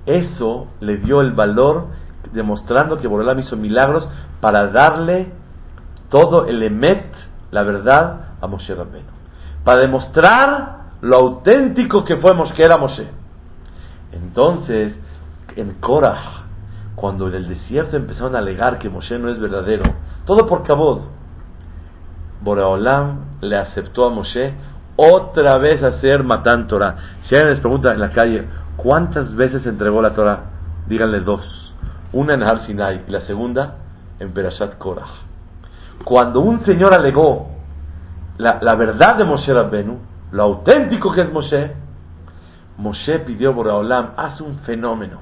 [0.06, 1.88] eso le dio el valor
[2.32, 4.08] demostrando que Boreolam hizo milagros
[4.40, 5.34] para darle
[6.10, 7.12] todo el emet,
[7.52, 9.10] la verdad, a Moshe Rabbenu.
[9.66, 13.06] Para demostrar lo auténtico que fue que era Moshe.
[14.14, 14.94] Entonces,
[15.56, 16.46] en Korah,
[16.96, 19.84] cuando en el desierto empezaron a alegar que Moshe no es verdadero,
[20.26, 21.02] todo por Kabod,
[22.42, 24.54] Boreolam le aceptó a Moshe
[24.96, 26.96] otra vez hacer Matan Torah.
[27.28, 28.46] Si alguien les pregunta en la calle,
[28.78, 30.42] ¿cuántas veces entregó la Torah?
[30.88, 31.42] Díganle dos.
[32.12, 33.76] Una en Har Sinai y la segunda
[34.20, 35.08] en Berashat Korah.
[36.04, 37.50] Cuando un señor alegó
[38.38, 40.00] la, la verdad de Moshe Rabbenu,
[40.32, 41.72] lo auténtico que es Moshe,
[42.78, 45.20] Moshe pidió a Boreolam, haz un fenómeno,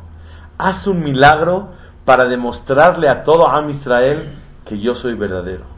[0.57, 1.69] haz un milagro
[2.05, 5.77] para demostrarle a todo Am Israel que yo soy verdadero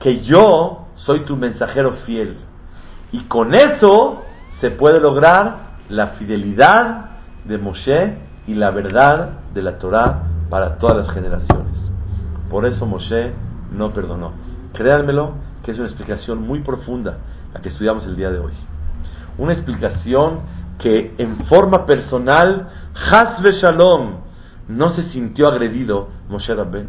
[0.00, 2.36] que yo soy tu mensajero fiel.
[3.12, 4.22] Y con eso
[4.60, 7.06] se puede lograr la fidelidad
[7.44, 11.72] de Moshe y la verdad de la Torah para todas las generaciones.
[12.50, 13.32] Por eso Moshe
[13.72, 14.32] no perdonó.
[14.74, 15.32] Créanmelo
[15.62, 17.18] que es una explicación muy profunda
[17.54, 18.52] la que estudiamos el día de hoy.
[19.38, 20.40] Una explicación
[20.78, 24.16] que en forma personal, Hasbe Shalom,
[24.68, 26.88] no se sintió agredido Moshe Rabben.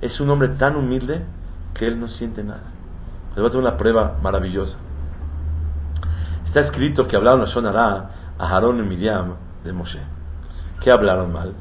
[0.00, 1.24] Es un hombre tan humilde
[1.74, 2.72] que él no siente nada.
[3.30, 4.76] Les voy a tener una prueba maravillosa.
[6.46, 10.00] Está escrito que hablaron a Shonara, a Harón y Miriam de Moshe.
[10.80, 11.54] ¿Qué hablaron mal?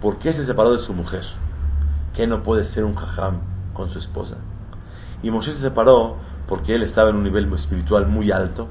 [0.00, 1.24] ¿Por qué se separó de su mujer?
[2.14, 3.40] Que no puede ser un jajam
[3.72, 4.36] con su esposa.
[5.22, 6.16] Y Moshe se separó
[6.48, 8.68] porque él estaba en un nivel espiritual muy alto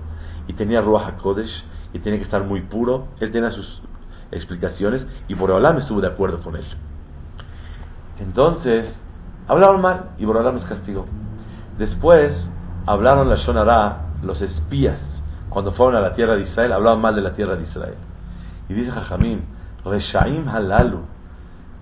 [0.47, 1.63] y tenía Ruach HaKodesh
[1.98, 3.08] y tenía que estar muy puro.
[3.20, 3.82] Él tenía sus
[4.32, 6.66] explicaciones y me estuvo de acuerdo con él.
[8.20, 8.86] Entonces,
[9.48, 11.06] Hablaron mal y Borolam los castigó.
[11.78, 12.34] Después
[12.86, 15.00] hablaron la Shonara, los espías,
[15.50, 17.96] cuando fueron a la tierra de Israel, hablaban mal de la tierra de Israel.
[18.68, 19.46] Y dice Jajamín,
[19.86, 21.00] Reshaim halalu,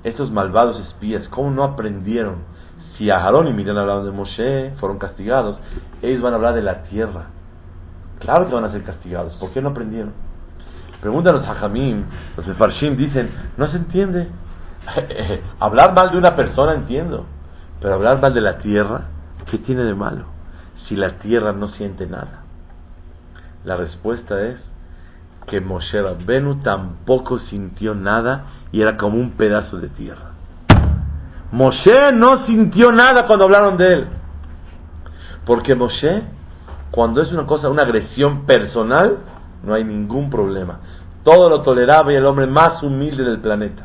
[0.04, 2.36] estos malvados espías, ¿cómo no aprendieron?
[2.98, 5.58] Si a Aarón y Miriam hablaron de Moshe, fueron castigados,
[6.04, 7.30] ellos van a hablar de la tierra.
[8.20, 10.14] Claro que van a ser castigados, ¿por qué no aprendieron?
[11.02, 12.06] Pregúntanos a Jamín,
[12.38, 14.28] los Farshim dicen, no se entiende.
[15.60, 17.26] Hablar mal de una persona entiendo,
[17.82, 19.06] pero hablar mal de la tierra,
[19.50, 20.26] ¿qué tiene de malo?
[20.88, 22.44] Si la tierra no siente nada.
[23.64, 24.58] La respuesta es
[25.48, 30.32] que Moshe Rabbenu tampoco sintió nada y era como un pedazo de tierra.
[31.52, 34.08] Moshe no sintió nada cuando hablaron de él.
[35.46, 36.24] Porque Moshe,
[36.96, 39.18] cuando es una cosa, una agresión personal,
[39.64, 40.80] no hay ningún problema.
[41.26, 43.84] Todo lo toleraba y el hombre más humilde del planeta.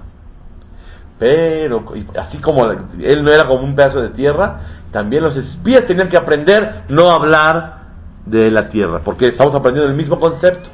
[1.18, 1.85] Pero,
[2.16, 4.61] así como él no era como un pedazo de tierra,
[4.92, 7.81] también los espías tenían que aprender no hablar
[8.27, 10.68] de la tierra, porque estamos aprendiendo el mismo concepto.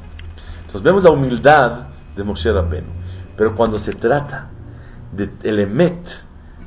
[0.66, 2.88] Entonces vemos la humildad de Moshe Rabbeinu.
[3.34, 4.50] Pero cuando se trata
[5.12, 6.04] del emet,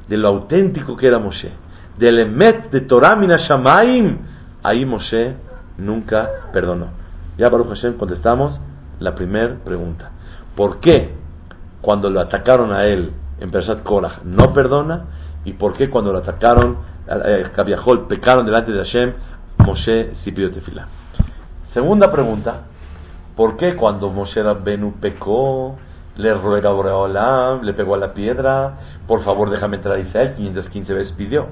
[0.07, 1.51] de lo auténtico que era Moshe,
[1.99, 4.17] del emet de Torah Shamaim,
[4.63, 5.48] ahí Moshe
[5.79, 6.87] nunca perdonó.
[7.37, 8.59] Ya Baruch Hashem contestamos
[8.99, 10.11] la primera pregunta.
[10.55, 11.13] ¿Por qué
[11.81, 15.05] cuando lo atacaron a él en Persat Korach no perdona
[15.45, 16.77] y por qué cuando lo atacaron
[17.25, 19.13] eh, Kabiahol pecaron delante de Hashem
[19.59, 20.87] Moshe sí pidió tefila
[21.73, 22.61] segunda pregunta.
[23.35, 25.77] ¿por qué cuando Moshe Rabbenu pecó
[26.17, 28.73] le ruega a le pegó a la piedra
[29.07, 31.47] por favor déjame entrar a Israel 515 veces pidió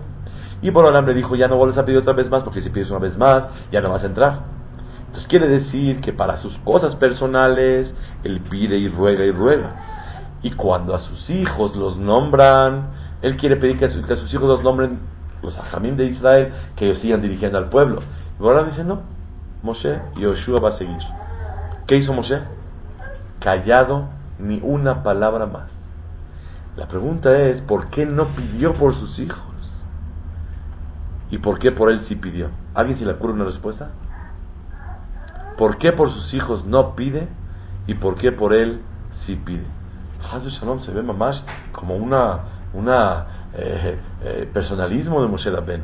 [0.62, 2.90] y Boreolam le dijo ya no vuelves a pedir otra vez más porque si pides
[2.90, 4.40] una vez más ya no vas a entrar
[5.08, 7.92] entonces quiere decir que para sus cosas personales
[8.24, 9.76] él pide y ruega y ruega
[10.42, 12.92] y cuando a sus hijos los nombran,
[13.22, 15.00] él quiere pedir que a sus, hijos los nombren
[15.42, 18.02] los ajamín de Israel, que ellos sigan dirigiendo al pueblo.
[18.40, 19.02] Y ahora dice, no,
[19.64, 20.98] Moshe, Yoshua va a seguir.
[21.88, 22.40] ¿Qué hizo Moshe?
[23.40, 25.70] Callado, ni una palabra más.
[26.76, 29.42] La pregunta es, ¿por qué no pidió por sus hijos?
[31.30, 32.50] ¿Y por qué por él sí pidió?
[32.74, 33.90] ¿Alguien se le ocurre una respuesta?
[35.58, 37.28] ¿Por qué por sus hijos no pide
[37.88, 38.82] y por qué por él
[39.26, 39.66] sí pide?
[40.32, 41.42] Hazle Shalom se ve más
[41.74, 42.40] como una,
[42.74, 45.84] una eh, eh, personalismo de Moshe Rabbeinu.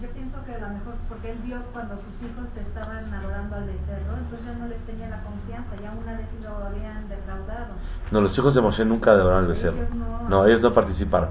[0.00, 3.64] Yo pienso que a lo mejor porque él vio cuando sus hijos estaban adorando al
[3.64, 7.74] becerro, entonces no les tenía la confianza, ya una vez lo habían defraudado.
[8.10, 9.76] No, los hijos de Moshe nunca adoraron al becerro.
[9.76, 10.28] Ellos no.
[10.28, 11.30] No, ellos no participaron.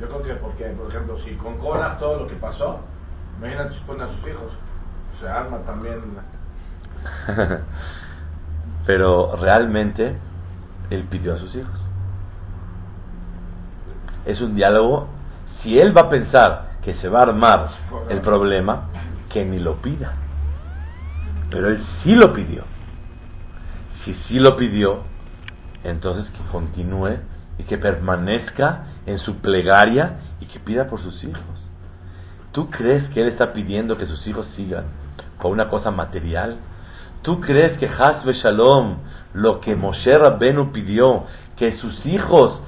[0.00, 2.80] Yo creo que porque, por ejemplo, si con todo lo que pasó,
[3.38, 4.52] imagínate si ponen a sus hijos,
[5.20, 6.00] se arma también.
[8.86, 10.16] Pero realmente
[10.90, 11.80] él pidió a sus hijos.
[14.24, 15.08] Es un diálogo.
[15.62, 17.70] Si él va a pensar que se va a armar
[18.08, 18.88] el problema,
[19.30, 20.14] que ni lo pida.
[21.50, 22.62] Pero él sí lo pidió.
[24.04, 25.02] Si sí lo pidió,
[25.82, 27.18] entonces que continúe
[27.58, 31.42] y que permanezca en su plegaria y que pida por sus hijos.
[32.52, 34.84] ¿Tú crees que él está pidiendo que sus hijos sigan
[35.40, 36.56] por una cosa material?
[37.22, 38.98] ¿Tú crees que Hasbe Shalom,
[39.34, 41.24] lo que Moshe Rabbenu pidió,
[41.56, 42.60] que sus hijos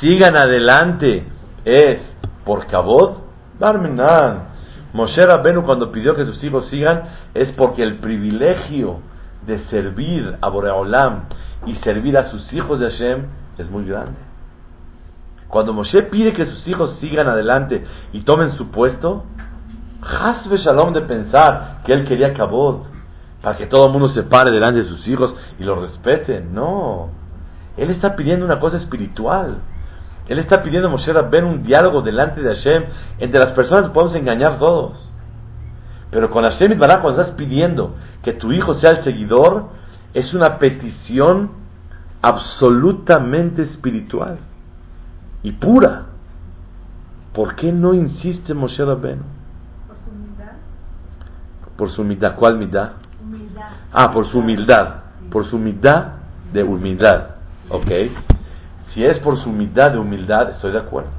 [0.00, 1.26] sigan adelante,
[1.64, 1.98] es
[2.44, 3.18] por Kabod?
[3.58, 4.48] Barmenan.
[4.92, 7.02] Moshe Rabbenu cuando pidió que sus hijos sigan
[7.34, 9.00] es porque el privilegio
[9.46, 11.24] de servir a Boreolam
[11.66, 13.26] y servir a sus hijos de Hashem
[13.58, 14.27] es muy grande.
[15.48, 19.24] Cuando Moshe pide que sus hijos sigan adelante y tomen su puesto,
[20.02, 22.82] Hasbe Shalom de pensar que él quería Kabod,
[23.42, 26.54] para que todo el mundo se pare delante de sus hijos y los respeten.
[26.54, 27.08] No,
[27.76, 29.58] él está pidiendo una cosa espiritual.
[30.28, 32.84] Él está pidiendo a Moshe Rabben un diálogo delante de Hashem.
[33.18, 34.98] Entre las personas podemos engañar todos.
[36.10, 39.70] Pero con Hashem y cuando estás pidiendo que tu hijo sea el seguidor,
[40.12, 41.52] es una petición
[42.20, 44.38] absolutamente espiritual
[45.42, 46.06] y pura.
[47.32, 49.22] ¿Por qué no insiste Moshe Rabbeinu?
[49.86, 50.52] Por su humildad.
[51.76, 52.34] Por su humildad.
[52.36, 52.92] ¿Cuál humildad?
[53.22, 53.68] Humildad.
[53.92, 54.94] Ah, por su humildad.
[55.30, 56.12] Por su humildad
[56.52, 57.26] de humildad.
[57.68, 57.90] ¿Ok?
[58.94, 61.10] Si es por su humildad de humildad, estoy de acuerdo.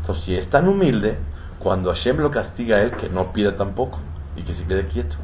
[0.00, 1.16] Entonces, si es tan humilde,
[1.60, 3.98] cuando Hashem lo castiga a él, que no pida tampoco
[4.36, 5.14] y que se quede quieto.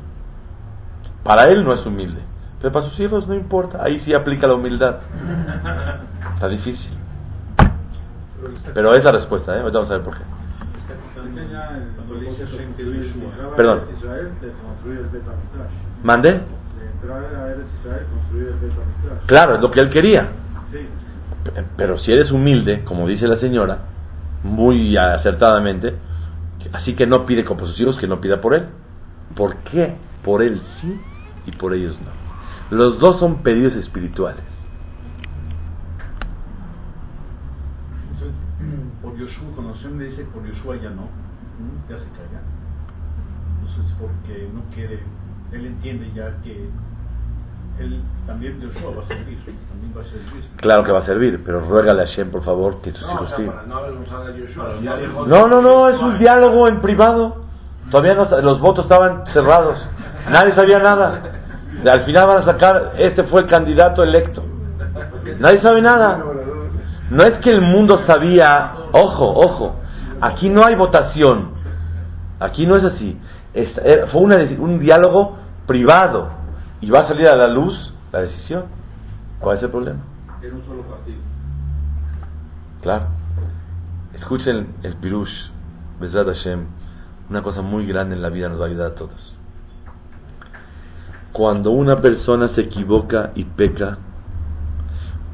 [1.25, 2.21] Para él no es humilde,
[2.61, 3.83] pero para sus hijos no importa.
[3.83, 4.99] Ahí sí aplica la humildad.
[6.35, 6.93] Está difícil.
[8.75, 9.63] Pero es la respuesta, ¿eh?
[9.63, 10.25] Vamos a ver por qué.
[13.57, 13.81] Perdón.
[16.03, 16.41] ¿Mande?
[19.27, 20.29] Claro, es lo que él quería.
[21.77, 23.79] Pero si eres humilde, como dice la señora,
[24.43, 25.95] muy acertadamente,
[26.73, 28.67] así que no pide como sus hijos, que no pida por él.
[29.35, 29.97] ¿Por qué?
[30.25, 31.01] Por él sí
[31.47, 32.77] y por ellos no.
[32.77, 34.43] Los dos son pedidos espirituales.
[38.13, 38.35] Entonces,
[39.03, 41.91] por Yoshua, cuando Hashem le dice por Yoshua ya no, ¿mm?
[41.91, 42.41] ya se calla.
[43.61, 45.01] Entonces, porque no quiere,
[45.53, 46.69] él entiende ya que
[47.81, 49.39] él también Yoshua va a servir,
[49.71, 50.45] también va a servir.
[50.57, 53.13] Claro que va a servir, pero ruégale a Hashem, por favor, que tus No, o
[53.15, 54.81] hijos sea, para no a Yoshua.
[54.83, 57.45] Ya dijo- No, no, no, es un diálogo en privado.
[57.91, 59.79] Todavía no, los votos estaban cerrados.
[60.31, 61.23] Nadie sabía nada.
[61.91, 64.43] Al final van a sacar, este fue el candidato electo.
[65.39, 66.19] Nadie sabe nada.
[67.11, 69.77] No es que el mundo sabía, ojo, ojo,
[70.21, 71.51] aquí no hay votación.
[72.41, 73.19] Aquí no es así.
[73.55, 76.29] Es- eh, fue una un diálogo privado
[76.81, 77.75] y va a salir a la luz
[78.13, 78.65] la decisión.
[79.41, 80.01] ¿Cuál es el problema?
[80.43, 81.19] Era un solo partido.
[82.83, 83.07] Claro.
[84.15, 85.33] Escuchen el Pirush,
[86.01, 86.67] Bezrat Hashem.
[87.31, 89.37] Una cosa muy grande en la vida nos va a ayudar a todos.
[91.33, 93.99] Cuando una persona se equivoca y peca,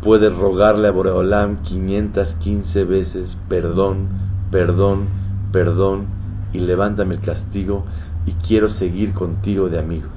[0.02, 4.09] puede rogarle a Boreolam 515 veces, perdón,
[4.50, 5.09] perdón,
[5.52, 6.07] perdón,
[6.52, 7.85] y levántame el castigo
[8.26, 10.11] y quiero seguir contigo de amigos.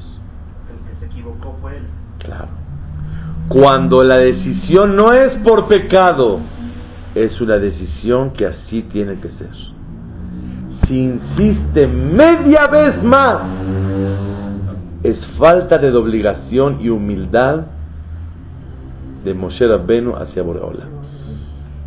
[0.69, 1.83] El que se equivocó fue él.
[2.19, 2.47] Claro.
[3.47, 6.39] Cuando la decisión no es por pecado,
[7.15, 9.51] es una decisión que así tiene que ser.
[10.87, 13.41] Si insiste media vez más,
[15.03, 17.76] es falta de obligación y humildad
[19.27, 20.85] de Moshe Rabbenu hacia Boreola.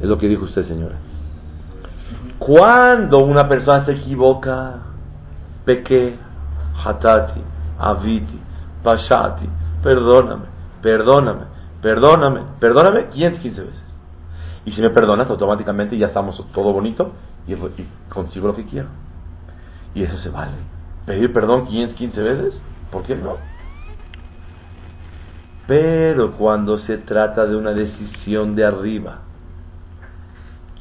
[0.01, 0.97] Es lo que dijo usted, señora.
[2.39, 4.75] Cuando una persona se equivoca,
[5.65, 6.17] pequé,
[6.85, 7.41] hatati,
[7.79, 8.39] aviti,
[8.83, 9.49] pashati,
[9.83, 10.45] perdóname,
[10.83, 11.45] perdóname,
[11.83, 13.81] perdóname, perdóname 515 veces.
[14.67, 17.13] Y si me perdonas, automáticamente ya estamos todo bonito
[17.47, 17.55] y,
[18.11, 18.89] consigo lo que quiero.
[19.95, 20.53] Y eso se vale.
[21.07, 22.55] Pedir perdón 515 veces,
[22.93, 23.37] ¿por qué no?
[25.71, 29.19] Pero cuando se trata de una decisión de arriba,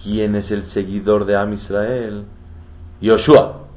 [0.02, 2.26] ¿quién es el seguidor de Am Israel?
[3.00, 3.68] Yoshua.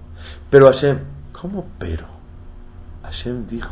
[0.49, 1.01] Pero Hashem,
[1.39, 2.07] ¿cómo pero?
[3.03, 3.69] Hashem dijo,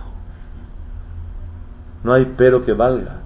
[2.05, 3.21] no hay pero que valga.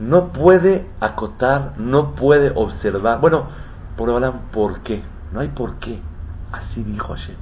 [0.00, 3.20] No puede acotar, no puede observar.
[3.20, 3.46] Bueno,
[3.96, 4.10] por
[4.50, 5.00] ¿por qué?
[5.32, 6.00] No hay por qué.
[6.50, 7.36] Así dijo Hashem.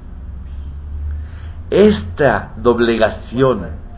[1.71, 3.88] Esta doblegación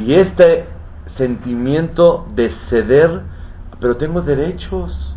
[0.00, 0.66] y este
[1.16, 3.22] sentimiento de ceder,
[3.80, 5.16] pero tengo derechos.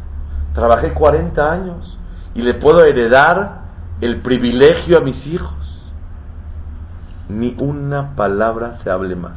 [0.53, 1.97] Trabajé 40 años
[2.35, 3.61] y le puedo heredar
[4.01, 5.53] el privilegio a mis hijos.
[7.29, 9.33] Ni una palabra se hable más.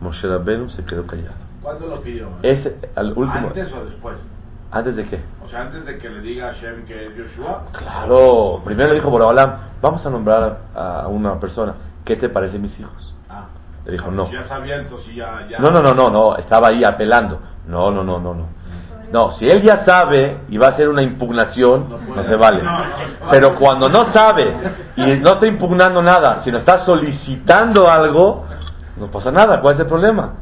[0.00, 1.34] Moshe Rabbeinu se quedó callado.
[1.62, 2.28] ¿Cuándo lo pidió?
[2.42, 3.48] Es al último.
[3.48, 4.16] ¿Antes o después?
[4.70, 5.20] ¿Antes de qué?
[5.44, 7.64] O sea, antes de que le diga a Hashem que es Yoshua.
[7.72, 11.74] Claro, primero le dijo Borobalam, vamos a nombrar a una persona.
[12.04, 13.14] ¿Qué te parece mis hijos?
[13.28, 13.46] Ah.
[13.86, 14.30] Le dijo, no.
[14.30, 15.58] Ya sabía, entonces ya, ya.
[15.60, 17.40] No, no, no, no, no, estaba ahí apelando.
[17.66, 18.46] No, no, no, no, no.
[19.12, 22.60] No, si él ya sabe y va a hacer una impugnación, no se vale.
[23.30, 24.52] Pero cuando no sabe
[24.96, 28.44] y no está impugnando nada, sino está solicitando algo,
[28.96, 29.60] no pasa nada.
[29.60, 30.34] ¿Cuál es el problema?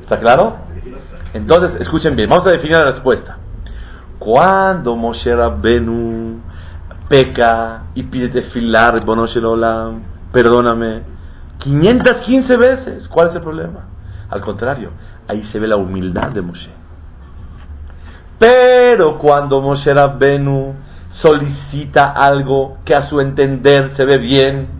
[0.00, 0.56] ¿Está claro?
[1.34, 3.36] Entonces, escuchen bien, vamos a definir la respuesta.
[4.18, 6.40] Cuando Moshe Rabbenu
[7.08, 11.02] peca y pide tefilar, Olam, perdóname,
[11.58, 13.80] 515 veces, ¿cuál es el problema?
[14.30, 14.90] Al contrario,
[15.26, 16.70] ahí se ve la humildad de Moshe.
[18.38, 20.74] Pero cuando Moshe Rabbenu
[21.20, 24.78] solicita algo que a su entender se ve bien,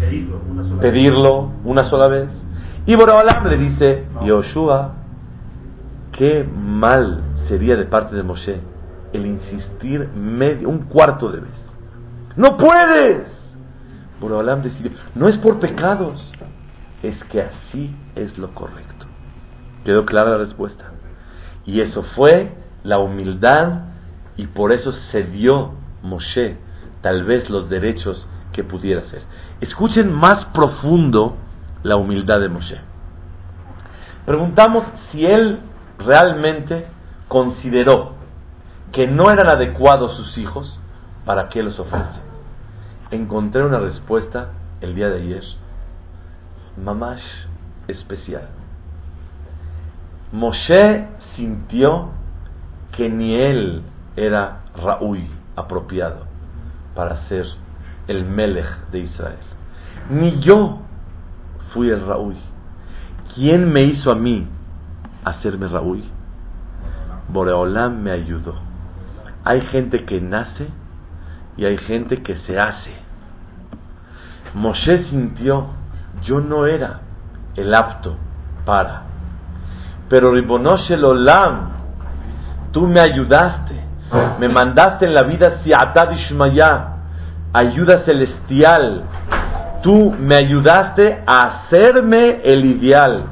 [0.00, 2.28] Pedirlo una sola pedirlo una sola vez.
[2.86, 4.94] Y le dice, Yoshua,
[6.12, 8.60] qué mal sería de parte de Moshe
[9.12, 11.50] el insistir medio, un cuarto de vez.
[12.36, 13.39] ¡No puedes!
[14.20, 16.20] Borobalam decidió, no es por pecados,
[17.02, 19.06] es que así es lo correcto.
[19.84, 20.84] ¿Quedó clara la respuesta?
[21.64, 22.52] Y eso fue
[22.84, 23.84] la humildad
[24.36, 26.56] y por eso se dio Moshe
[27.02, 29.22] tal vez los derechos que pudiera ser.
[29.60, 31.36] Escuchen más profundo
[31.82, 32.80] la humildad de Moshe.
[34.26, 35.60] Preguntamos si él
[35.98, 36.86] realmente
[37.28, 38.14] consideró
[38.92, 40.78] que no eran adecuados sus hijos,
[41.24, 42.29] ¿para qué los ofrece?
[43.10, 45.42] Encontré una respuesta el día de ayer,
[46.82, 47.22] mamash
[47.88, 48.48] especial.
[50.32, 52.10] Moshe sintió
[52.96, 53.82] que ni él
[54.14, 56.26] era Raúl apropiado
[56.94, 57.46] para ser
[58.06, 59.38] el Melech de Israel.
[60.10, 60.78] Ni yo
[61.74, 62.36] fui el Raúl.
[63.34, 64.46] ¿Quién me hizo a mí
[65.24, 66.04] hacerme Raúl?
[67.28, 68.54] Boreolam me ayudó.
[69.44, 70.68] Hay gente que nace
[71.60, 72.90] y hay gente que se hace.
[74.54, 75.66] Moshe sintió,
[76.22, 77.00] yo no era
[77.54, 78.16] el apto
[78.64, 79.02] para.
[80.08, 81.68] Pero Ribonosh el Olam,
[82.72, 83.74] tú me ayudaste,
[84.38, 86.94] me mandaste en la vida Siatad Ishmaya,
[87.52, 89.04] ayuda celestial.
[89.82, 93.24] Tú me ayudaste a hacerme el ideal.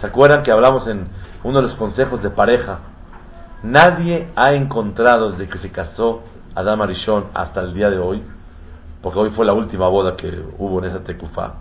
[0.00, 1.06] ¿Se acuerdan que hablamos en
[1.44, 2.78] uno de los consejos de pareja?
[3.62, 6.22] Nadie ha encontrado desde que se casó
[6.54, 8.22] Adam Arishon hasta el día de hoy,
[9.02, 11.54] porque hoy fue la última boda que hubo en esa tecufa.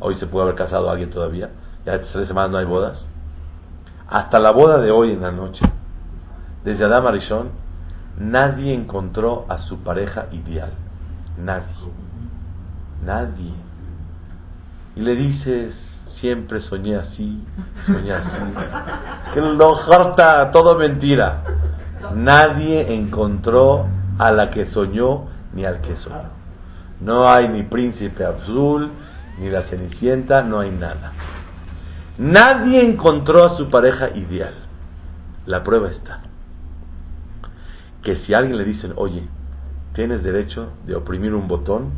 [0.00, 1.50] Hoy se puede haber casado alguien todavía.
[1.84, 2.98] Ya estas tres semanas no hay bodas.
[4.08, 5.60] Hasta la boda de hoy en la noche,
[6.64, 7.48] desde Adam Arishon,
[8.18, 10.72] nadie encontró a su pareja ideal.
[11.36, 11.64] Nadie.
[13.04, 13.52] Nadie.
[14.96, 15.74] Y le dices,
[16.20, 17.44] siempre soñé así,
[17.86, 18.28] soñé así.
[19.34, 21.42] Que lo jarta, todo mentira.
[22.14, 23.86] Nadie encontró
[24.18, 26.38] a la que soñó ni al que soñó.
[27.00, 28.90] No hay ni príncipe azul,
[29.38, 31.12] ni la cenicienta, no hay nada.
[32.18, 34.54] Nadie encontró a su pareja ideal.
[35.46, 36.20] La prueba está.
[38.02, 39.22] Que si a alguien le dicen, oye,
[39.94, 41.90] tienes derecho de oprimir un botón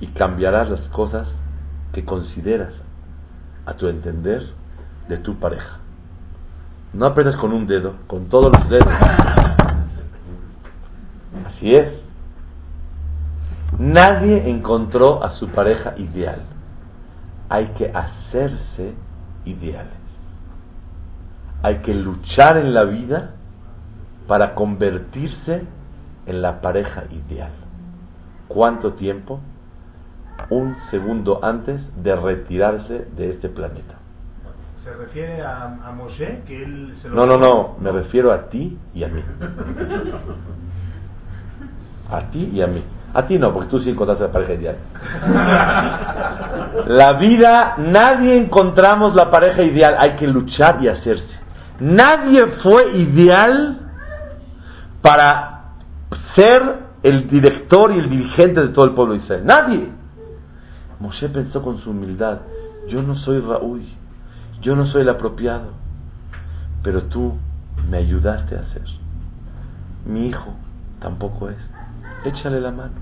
[0.00, 1.26] y cambiarás las cosas
[1.92, 2.72] que consideras
[3.66, 4.46] a tu entender
[5.08, 5.78] de tu pareja.
[6.92, 8.94] No apretas con un dedo, con todos los dedos.
[11.46, 12.00] Así es.
[13.78, 16.42] Nadie encontró a su pareja ideal.
[17.48, 18.94] Hay que hacerse
[19.44, 19.92] ideales.
[21.62, 23.34] Hay que luchar en la vida
[24.26, 25.64] para convertirse
[26.26, 27.52] en la pareja ideal.
[28.48, 29.40] ¿Cuánto tiempo?
[30.48, 33.94] Un segundo antes de retirarse de este planeta.
[34.84, 36.42] ¿Se refiere a, a Moshe?
[36.46, 39.22] Que él se lo No, no, no, me refiero a ti y a mí.
[42.10, 42.82] A ti y a mí.
[43.12, 44.76] A ti no, porque tú sí encontraste la pareja ideal.
[46.86, 51.40] La vida, nadie encontramos la pareja ideal, hay que luchar y hacerse.
[51.80, 53.78] Nadie fue ideal
[55.02, 55.60] para
[56.34, 59.44] ser el director y el dirigente de todo el pueblo de Israel.
[59.44, 59.88] Nadie.
[61.00, 62.40] Moshe pensó con su humildad,
[62.88, 63.82] yo no soy Raúl,
[64.60, 65.72] yo no soy el apropiado,
[66.82, 67.38] pero tú
[67.88, 68.82] me ayudaste a hacer.
[70.04, 70.54] Mi hijo
[71.00, 71.56] tampoco es.
[72.24, 72.92] Échale la mano.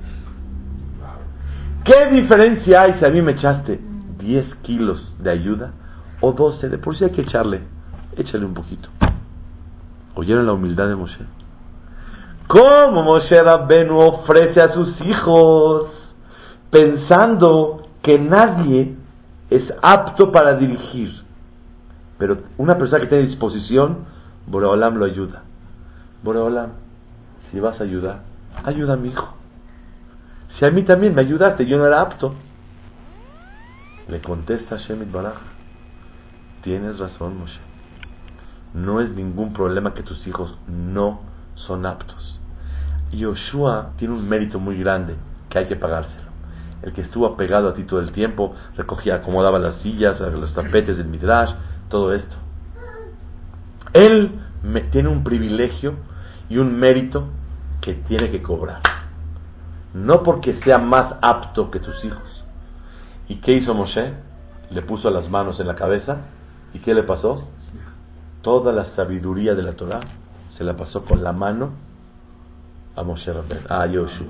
[1.84, 3.80] ¿Qué diferencia hay si a mí me echaste
[4.18, 5.72] 10 kilos de ayuda
[6.20, 6.68] o 12?
[6.68, 7.62] De por si hay que echarle,
[8.16, 8.88] échale un poquito.
[10.14, 11.24] ¿Oyeron la humildad de Moshe?
[12.48, 15.90] ¿Cómo Moshe Rabbenu ofrece a sus hijos
[16.70, 18.96] pensando que nadie
[19.50, 21.12] es apto para dirigir?
[22.18, 24.06] Pero una persona que tiene disposición,
[24.46, 25.42] Boreolam lo ayuda.
[26.22, 26.70] Boreolam,
[27.50, 28.27] si vas a ayudar,
[28.64, 29.34] ayuda a mi hijo.
[30.58, 32.34] Si a mí también me ayudaste, yo no era apto.
[34.08, 35.36] Le contesta Shemit Baraj,
[36.62, 37.60] tienes razón Moshe.
[38.74, 41.20] No es ningún problema que tus hijos no
[41.54, 42.40] son aptos.
[43.12, 45.16] Yoshua tiene un mérito muy grande
[45.48, 46.28] que hay que pagárselo.
[46.82, 50.96] El que estuvo apegado a ti todo el tiempo, recogía, acomodaba las sillas, los tapetes
[50.96, 51.50] del midrash,
[51.88, 52.36] todo esto.
[53.92, 54.32] Él
[54.92, 55.94] tiene un privilegio
[56.48, 57.28] y un mérito
[57.88, 58.82] que tiene que cobrar.
[59.94, 62.44] No porque sea más apto que tus hijos.
[63.28, 64.12] ¿Y qué hizo Moshe?
[64.70, 66.18] Le puso las manos en la cabeza.
[66.74, 67.48] ¿Y qué le pasó?
[68.42, 70.00] Toda la sabiduría de la Torah
[70.58, 71.70] se la pasó con la mano
[72.94, 73.32] a Moshe
[73.70, 74.26] a Yoshua.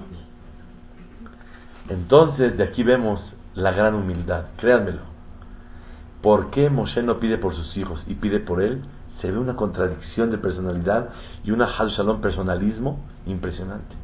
[1.89, 3.21] Entonces, de aquí vemos
[3.57, 4.45] la gran humildad.
[4.59, 5.01] Créanmelo.
[6.23, 8.85] ¿Por qué Moshe no pide por sus hijos y pide por él?
[9.21, 11.11] Se ve una contradicción de personalidad
[11.45, 13.95] y una Hal Shalom personalismo impresionante.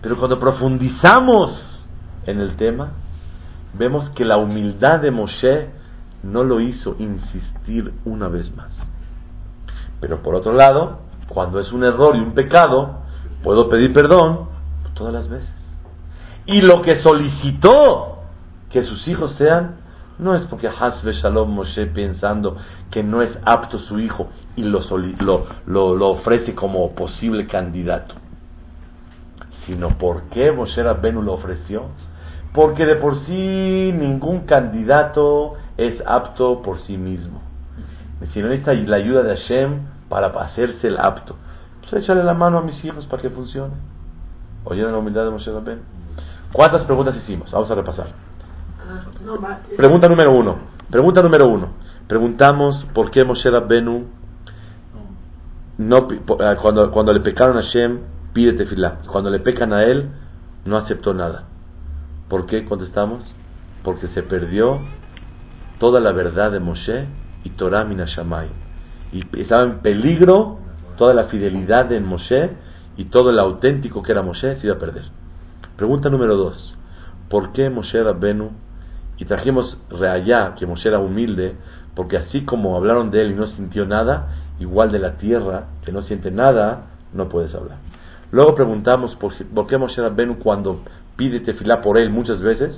[0.00, 1.52] Pero cuando profundizamos
[2.26, 2.90] en el tema,
[3.74, 5.70] vemos que la humildad de Moshe
[6.22, 8.70] no lo hizo insistir una vez más.
[10.00, 13.02] Pero por otro lado, cuando es un error y un pecado,
[13.42, 14.48] puedo pedir perdón
[14.94, 15.48] todas las veces.
[16.46, 18.18] Y lo que solicitó
[18.70, 19.76] que sus hijos sean,
[20.18, 22.56] no es porque Hasbe Shalom Moshe pensando
[22.90, 24.80] que no es apto su hijo y lo,
[25.66, 28.14] lo, lo, ofrece como posible candidato,
[29.66, 31.86] sino porque Moshe Rabbenu lo ofreció.
[32.52, 37.40] Porque de por sí ningún candidato es apto por sí mismo.
[38.32, 41.34] Si no necesita la ayuda de Hashem para hacerse el apto.
[41.80, 43.74] Pues échale la mano a mis hijos para que funcione.
[44.64, 45.80] ¿Oyeron la humildad de Moshe Rabben?
[46.52, 47.50] ¿Cuántas preguntas hicimos?
[47.50, 48.31] Vamos a repasar.
[49.76, 50.56] Pregunta número uno.
[50.90, 51.68] Pregunta número uno.
[52.06, 54.06] Preguntamos por qué Moshe Rabbenu
[55.78, 58.00] no, eh, cuando, cuando le pecaron a Hashem
[58.32, 58.98] pide tefilá.
[59.10, 60.10] Cuando le pecan a él,
[60.64, 61.44] no aceptó nada.
[62.28, 63.22] ¿Por qué contestamos?
[63.82, 64.80] Porque se perdió
[65.78, 67.06] toda la verdad de Moshe
[67.44, 68.48] y Torah Minashamay.
[69.12, 70.58] Y estaba en peligro
[70.96, 72.50] toda la fidelidad de Moshe
[72.96, 75.04] y todo el auténtico que era Moshe se iba a perder.
[75.76, 76.76] Pregunta número dos.
[77.28, 78.50] ¿Por qué Moshe Rabbenu?
[79.22, 81.54] Y trajimos reallá que Moshe era humilde,
[81.94, 85.92] porque así como hablaron de él y no sintió nada, igual de la tierra, que
[85.92, 87.78] no siente nada, no puedes hablar.
[88.32, 89.32] Luego preguntamos por,
[89.68, 90.80] qué Moshe Rabbenu cuando
[91.14, 92.76] pide tefilá por él muchas veces,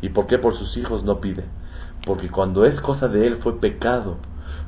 [0.00, 1.44] y por qué por sus hijos no pide.
[2.06, 4.16] Porque cuando es cosa de él fue pecado,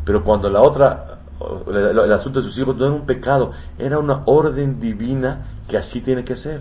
[0.05, 1.21] pero cuando la otra,
[1.67, 6.03] el asunto de sus hijos no era un pecado, era una orden divina que así
[6.03, 6.61] tiene que ser.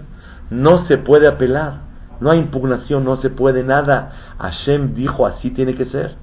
[0.49, 1.80] No se puede apelar,
[2.20, 4.11] no hay impugnación, no se puede nada.
[4.39, 6.16] Hashem dijo así tiene que ser.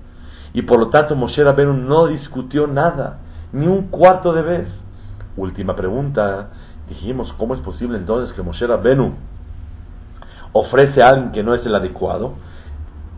[0.55, 3.19] Y por lo tanto Moshe Rabbeinu no discutió nada,
[3.53, 4.69] ni un cuarto de vez.
[5.37, 6.51] Última pregunta,
[6.89, 9.15] dijimos, ¿cómo es posible entonces que Moshe Rabbeinu
[10.53, 12.35] ofrece a alguien que no es el adecuado?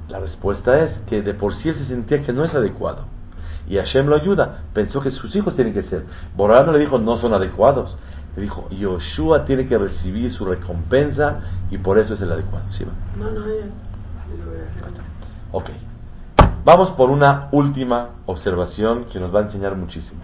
[0.09, 3.07] La respuesta es que de por sí se sentía que no es adecuado.
[3.67, 6.05] Y Hashem lo ayuda, pensó que sus hijos tienen que ser.
[6.37, 7.97] Borrano le dijo, no son adecuados.
[8.37, 12.65] Le dijo, Yoshua tiene que recibir su recompensa y por eso es el adecuado.
[12.77, 12.85] ¿Sí,
[13.19, 13.41] no, no,
[15.53, 15.71] Ok.
[16.65, 20.23] Vamos por una última observación que nos va a enseñar muchísimo.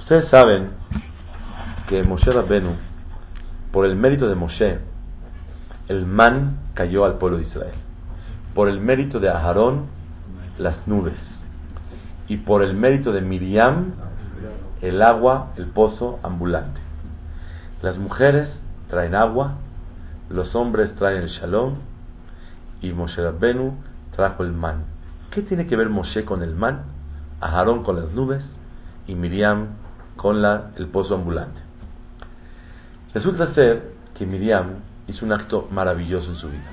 [0.00, 0.70] Ustedes saben
[1.88, 2.70] que Moshe Rabbenu,
[3.70, 4.78] por el mérito de Moshe,
[5.88, 7.74] el man cayó al pueblo de Israel.
[8.54, 9.86] Por el mérito de Aharón,
[10.58, 11.14] las nubes.
[12.28, 13.92] Y por el mérito de Miriam,
[14.82, 16.80] el agua, el pozo ambulante.
[17.82, 18.48] Las mujeres
[18.88, 19.54] traen agua,
[20.28, 21.76] los hombres traen el shalom
[22.80, 23.74] y Moshe Rabbenu
[24.16, 24.84] trajo el man.
[25.30, 26.82] ¿Qué tiene que ver Moshe con el man?
[27.40, 28.42] Aarón con las nubes
[29.06, 29.68] y Miriam
[30.16, 31.60] con el pozo ambulante.
[33.14, 36.70] Resulta ser que Miriam hizo un acto maravilloso en su vida.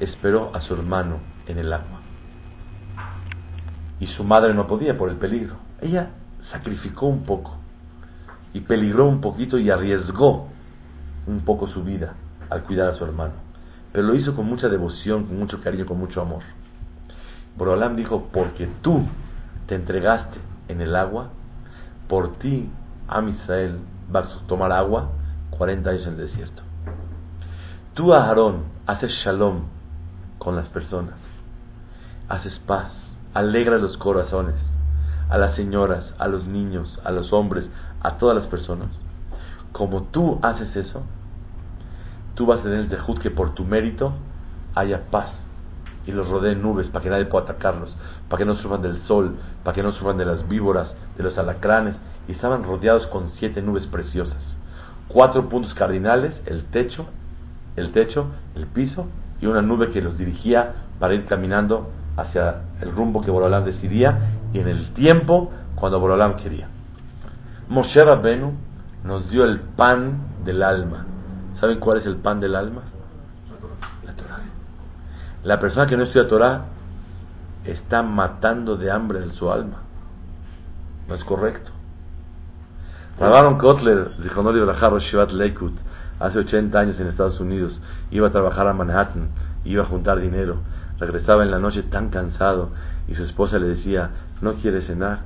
[0.00, 2.00] Esperó a su hermano en el agua.
[4.00, 5.56] Y su madre no podía por el peligro.
[5.80, 6.10] Ella
[6.50, 7.56] sacrificó un poco
[8.52, 10.48] y peligró un poquito y arriesgó
[11.26, 12.14] un poco su vida
[12.50, 13.34] al cuidar a su hermano.
[13.92, 16.42] Pero lo hizo con mucha devoción, con mucho cariño, con mucho amor.
[17.56, 19.06] Borolam dijo, porque tú
[19.66, 20.38] te entregaste
[20.68, 21.30] en el agua,
[22.08, 22.68] por ti,
[23.08, 23.78] Am Israel,
[24.10, 25.10] vas a tomar agua
[25.50, 26.62] 40 años en el desierto.
[27.94, 29.64] Tú, Aarón, haces shalom
[30.38, 31.14] con las personas,
[32.28, 32.90] haces paz,
[33.34, 34.56] alegra los corazones,
[35.28, 37.64] a las señoras, a los niños, a los hombres,
[38.02, 38.88] a todas las personas.
[39.72, 41.02] Como tú haces eso,
[42.34, 44.12] tú vas a tener el dejud que por tu mérito
[44.74, 45.30] haya paz
[46.06, 47.94] y los rodeen nubes para que nadie pueda atacarlos,
[48.28, 51.36] para que no sufran del sol, para que no sufran de las víboras, de los
[51.38, 51.94] alacranes,
[52.28, 54.38] y estaban rodeados con siete nubes preciosas.
[55.08, 57.06] Cuatro puntos cardinales, el techo,
[57.76, 59.06] el techo, el piso
[59.40, 64.18] y una nube que los dirigía para ir caminando hacia el rumbo que Borolam decidía
[64.54, 66.68] y en el tiempo cuando Borolam quería.
[67.68, 68.54] Moshe Rabbenu
[69.02, 71.04] nos dio el pan del alma.
[71.60, 72.82] ¿Saben cuál es el pan del alma?
[74.06, 74.40] La Torah.
[75.42, 76.66] La persona que no estudia Torah
[77.64, 79.82] está matando de hambre en su alma.
[81.08, 81.72] No es correcto.
[83.18, 84.12] Rabaron Kotler,
[85.32, 85.72] Leikut,
[86.20, 87.78] hace 80 años en Estados Unidos,
[88.10, 89.28] iba a trabajar a Manhattan,
[89.64, 90.58] iba a juntar dinero,
[90.98, 92.70] regresaba en la noche tan cansado
[93.06, 95.20] y su esposa le decía, ¿no quiere cenar?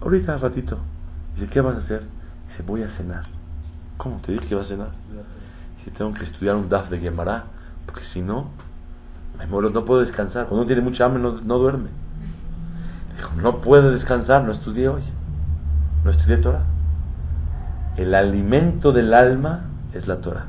[0.00, 0.78] Ahorita, ratito.
[1.34, 2.02] Dice, ¿qué vas a hacer?
[2.48, 3.24] Dice, voy a cenar.
[3.96, 4.90] ¿Cómo te dije que vas a cenar?
[5.78, 7.44] Dice, tengo que estudiar un DAF de Gemara,
[7.86, 8.50] porque si no,
[9.38, 10.46] me muero, no puedo descansar.
[10.46, 11.88] Cuando uno tiene mucha hambre, no, no duerme.
[13.16, 15.02] Dijo, no puedo descansar, no estudié hoy.
[16.04, 16.64] No estudié Torah.
[17.96, 20.46] El alimento del alma es la Torah.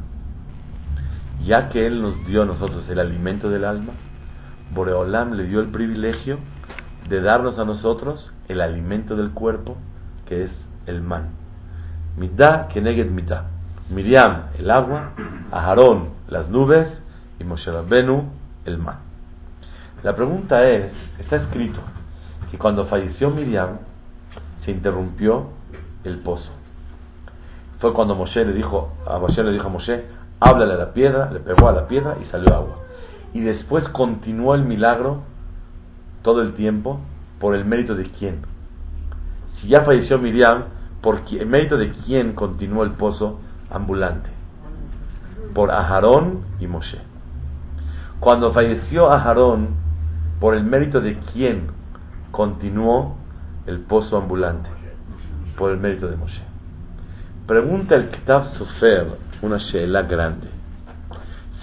[1.46, 3.94] Ya que Él nos dio a nosotros el alimento del alma,
[4.74, 6.38] Boreolam le dio el privilegio
[7.12, 9.78] de darnos a nosotros el alimento del cuerpo,
[10.26, 10.52] que es
[10.88, 11.30] el man.
[12.18, 13.46] Midah keneged midah.
[13.90, 15.12] Miriam, el agua,
[15.52, 16.88] Aharón, las nubes,
[17.40, 18.32] y Moshe Rabbenu,
[18.66, 19.00] el man.
[20.02, 21.82] La pregunta es, está escrito
[22.50, 23.80] que cuando falleció Miriam,
[24.66, 25.50] se interrumpió
[26.04, 26.62] el pozo
[27.82, 30.06] fue cuando Moshe le dijo, a Moshe le dijo a Moshe,
[30.40, 32.76] háblale a la piedra, le pegó a la piedra y salió agua.
[33.34, 35.24] Y después continuó el milagro
[36.22, 37.00] todo el tiempo
[37.40, 38.42] por el mérito de quién.
[39.60, 40.66] Si ya falleció Miriam,
[41.02, 44.30] por el mérito de quién continuó el pozo ambulante.
[45.54, 47.00] Por Aharón y Moshe.
[48.20, 49.70] Cuando falleció Aharón,
[50.40, 51.68] por el mérito de quién
[52.32, 53.18] continuó
[53.66, 54.70] el pozo ambulante.
[55.58, 56.42] Por el mérito de Moshe.
[57.48, 59.08] Pregunta el Kitab Sofer
[59.42, 60.48] una sheela grande.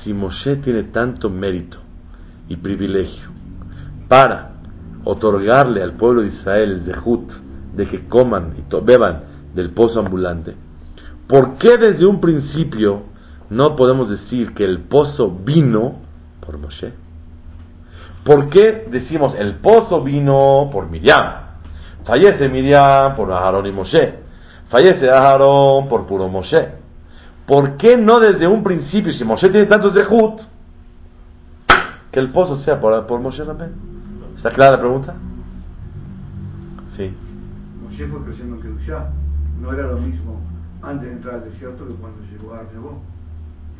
[0.02, 1.78] Si Moshe tiene tanto mérito
[2.48, 3.37] y privilegio
[4.08, 4.52] para
[5.04, 7.30] otorgarle al pueblo de Israel el dejut
[7.74, 9.22] de que coman y beban
[9.54, 10.54] del pozo ambulante,
[11.28, 13.02] ¿por qué desde un principio
[13.50, 16.00] no podemos decir que el pozo vino
[16.44, 16.92] por Moshe?
[18.24, 21.48] ¿Por qué decimos el pozo vino por Miriam?
[22.04, 24.14] Fallece Miriam por Aarón y Moshe.
[24.68, 26.72] Fallece Aarón por puro Moshe.
[27.46, 30.40] ¿Por qué no desde un principio, si Moshe tiene tantos de Jud,
[32.12, 33.97] que el pozo sea por, por Moshe también?
[34.38, 35.14] ¿Está clara la pregunta?
[36.96, 37.12] Sí.
[37.82, 39.10] Moshe fue creciendo en Kedushá.
[39.60, 40.40] No era lo mismo
[40.80, 43.02] antes de entrar al desierto que cuando llegó a Nebo.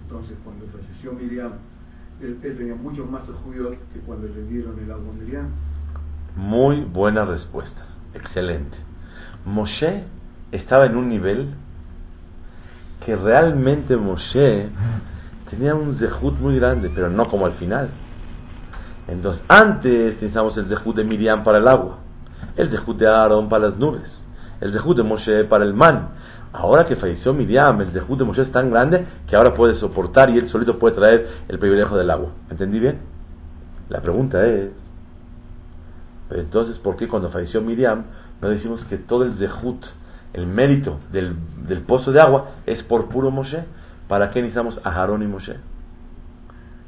[0.02, 1.52] Entonces, cuando falleció Miriam,
[2.20, 5.46] él, tenía mucho más judíos que cuando le dieron el agua a Miriam.
[6.34, 7.86] Muy buena respuesta.
[8.14, 8.76] Excelente.
[9.44, 10.02] Moshe
[10.50, 11.54] estaba en un nivel
[13.06, 14.70] que realmente Moshe
[15.50, 17.90] tenía un zehut muy grande, pero no como al final.
[19.08, 21.98] Entonces, antes pensamos el zehut de Miriam para el agua,
[22.56, 24.02] el zehut de Aarón para las nubes,
[24.60, 26.10] el zehut de Moshe para el man.
[26.52, 30.30] Ahora que falleció Miriam, el zehut de Moshe es tan grande que ahora puede soportar
[30.30, 32.30] y él solito puede traer el privilegio del agua.
[32.50, 32.98] ¿Entendí bien?
[33.88, 34.70] La pregunta es,
[36.30, 38.04] entonces, ¿por qué cuando falleció Miriam
[38.42, 39.84] no decimos que todo el zehut
[40.32, 41.34] el mérito del,
[41.66, 43.64] del, pozo de agua es por puro Moshe.
[44.08, 45.56] ¿Para qué necesitamos a Aarón y Moshe?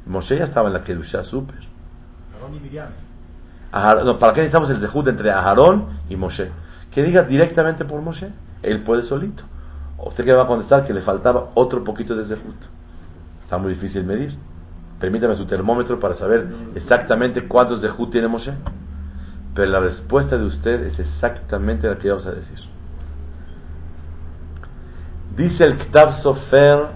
[0.05, 1.70] Moshe ya estaba en la Kedusha super.
[2.41, 2.89] Aarón y Miriam.
[4.05, 6.49] no, ¿Para qué necesitamos el dejud entre Aarón y Moshe?
[6.91, 8.29] Que diga directamente por Moshe.
[8.63, 9.43] Él puede solito.
[9.97, 12.55] ¿Usted que va a contestar que le faltaba otro poquito de dejud?
[13.43, 14.35] Está muy difícil medir.
[14.99, 18.53] Permítame su termómetro para saber exactamente cuántos dejud tiene Moshe.
[19.53, 22.59] Pero la respuesta de usted es exactamente la que vamos a decir.
[25.35, 26.87] Dice el Ktab Sofer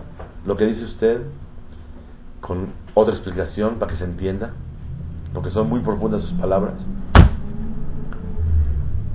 [0.46, 1.22] lo que dice usted
[2.42, 4.52] con otra explicación para que se entienda,
[5.36, 6.74] porque son muy profundas sus palabras.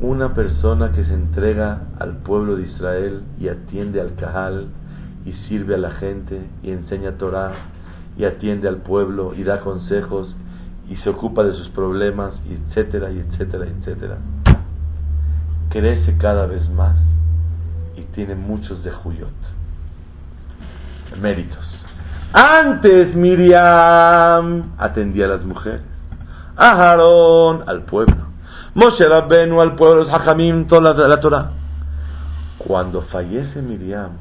[0.01, 4.69] Una persona que se entrega al pueblo de Israel y atiende al Cajal
[5.25, 7.53] y sirve a la gente y enseña Torah
[8.17, 10.35] y atiende al pueblo y da consejos
[10.89, 14.19] y se ocupa de sus problemas, y etcétera, y etcétera, etcétera.
[15.71, 16.97] Crece cada vez más
[17.97, 19.29] y tiene muchos de Juyot.
[21.21, 21.65] Méritos.
[22.33, 25.81] Antes Miriam atendía a las mujeres,
[26.63, 28.27] a Aarón al pueblo,
[28.75, 31.53] Moshe Rabbenu al pueblo, los toda la, Torah.
[32.59, 34.19] Cuando fallece Miriam,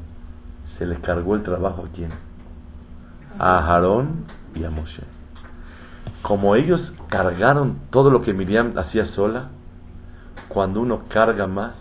[0.78, 2.12] se le cargó el trabajo a quién?
[3.38, 4.24] A Aarón
[4.56, 5.04] y a Moshe.
[6.22, 9.50] Como ellos cargaron todo lo que Miriam hacía sola,
[10.48, 11.74] cuando uno carga más,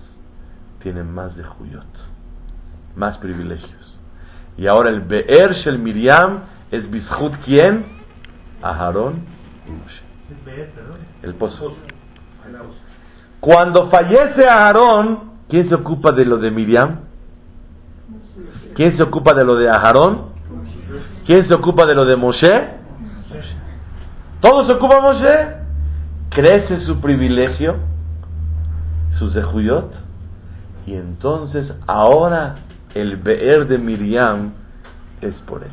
[0.82, 1.86] tiene más de Juyot,
[2.96, 3.96] más privilegios.
[4.56, 6.40] Y ahora el Be'er Shel Miriam
[6.72, 7.86] es Bishut quién?
[8.60, 9.24] Aharón
[9.68, 10.07] y Moshe.
[11.22, 11.74] El pozo.
[13.40, 17.00] Cuando fallece Aharón, ¿quién se ocupa de lo de Miriam?
[18.74, 20.28] ¿Quién se ocupa de lo de Aharón?
[21.26, 22.78] ¿Quién se ocupa de lo de Moshe?
[24.40, 25.56] ¿Todo se ocupa Moshe?
[26.30, 27.76] Crece su privilegio,
[29.18, 29.92] sus Juyot
[30.86, 32.56] y entonces ahora
[32.94, 34.52] el Be'er de Miriam
[35.20, 35.70] es por él.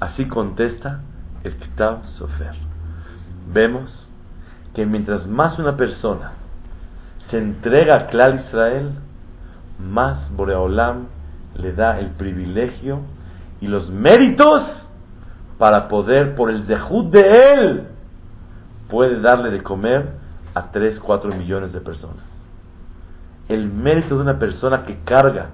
[0.00, 1.00] Así contesta
[1.44, 2.71] el Kitab Sofer.
[3.52, 3.90] Vemos
[4.74, 6.32] que mientras más una persona
[7.30, 8.92] se entrega a Klal Israel,
[9.78, 11.06] más Boreolam
[11.56, 13.00] le da el privilegio
[13.60, 14.62] y los méritos
[15.58, 17.86] para poder, por el dejud de él,
[18.88, 20.10] puede darle de comer
[20.54, 22.24] a 3, 4 millones de personas.
[23.48, 25.50] El mérito de una persona que carga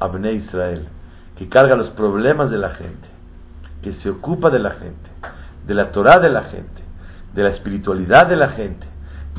[0.00, 0.88] a Bnei Israel,
[1.36, 3.08] que carga los problemas de la gente,
[3.82, 5.10] que se ocupa de la gente,
[5.66, 6.81] de la Torah de la gente,
[7.34, 8.86] de la espiritualidad de la gente,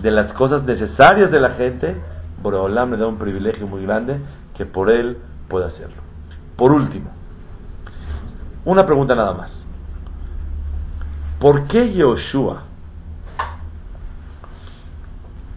[0.02, 1.96] de las cosas necesarias de la gente,
[2.42, 4.20] Boreolam le da un privilegio muy grande
[4.56, 5.18] que por él
[5.48, 6.02] puede hacerlo.
[6.58, 7.10] Por último,
[8.66, 9.52] una pregunta nada más.
[11.40, 12.64] ¿Por qué Yoshua,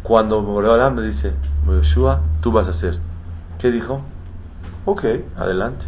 [0.03, 1.33] cuando Boreolam le dice,
[1.67, 2.99] Yoshua, tú vas a hacer,
[3.59, 4.03] ¿qué dijo?
[4.85, 5.05] Ok,
[5.37, 5.85] adelante.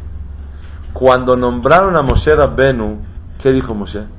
[0.93, 2.99] Cuando nombraron a Moshe Rabbenu,
[3.43, 4.18] ¿qué dijo Moshe?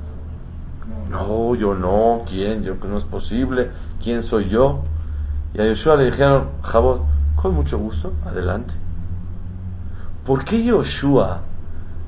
[1.10, 2.62] No, yo no, ¿quién?
[2.62, 3.70] Yo que no es posible,
[4.02, 4.84] ¿quién soy yo?
[5.52, 7.02] Y a Yoshua le dijeron, Jabot,
[7.34, 8.72] con mucho gusto, adelante.
[10.24, 11.40] ¿Por qué Yoshua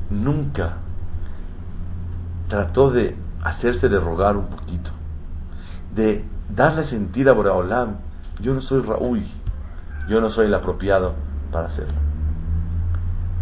[0.08, 0.74] nunca
[2.48, 4.90] trató de hacerse de rogar un poquito?
[5.96, 6.24] De
[6.54, 7.96] darle sentir a Boraholam,
[8.38, 9.26] yo no soy Raúl,
[10.08, 11.14] yo no soy el apropiado
[11.50, 11.98] para hacerlo.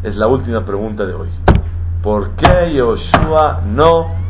[0.03, 1.29] Es la última pregunta de hoy.
[2.03, 4.21] ¿Por qué Yoshua no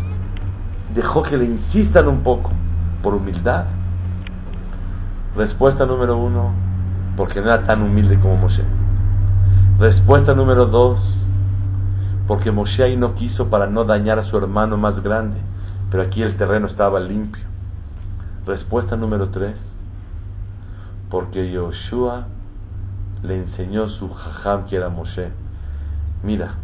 [0.95, 2.51] dejó que le insistan un poco?
[3.03, 3.67] Por humildad.
[5.37, 6.53] Respuesta número uno,
[7.17, 8.65] porque no era tan humilde como Moshe.
[9.79, 10.99] Respuesta número dos,
[12.27, 15.39] porque Moshe ahí no quiso para no dañar a su hermano más grande,
[15.91, 17.45] pero aquí el terreno estaba limpio.
[18.47, 19.57] Respuesta número tres,
[21.11, 22.27] porque Yoshua
[23.23, 25.31] le enseñó su jajam que era Moshe
[26.23, 26.55] mira,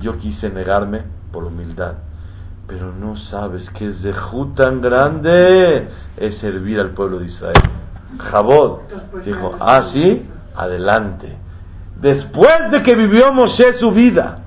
[0.00, 1.02] yo quise negarme
[1.32, 1.94] por humildad,
[2.66, 4.14] pero no sabes que es de
[4.56, 7.62] tan grande es servir al pueblo de Israel.
[8.18, 8.82] Jabot
[9.24, 11.36] dijo, ah, sí, adelante.
[12.00, 14.38] Después de que vivió Moshe su vida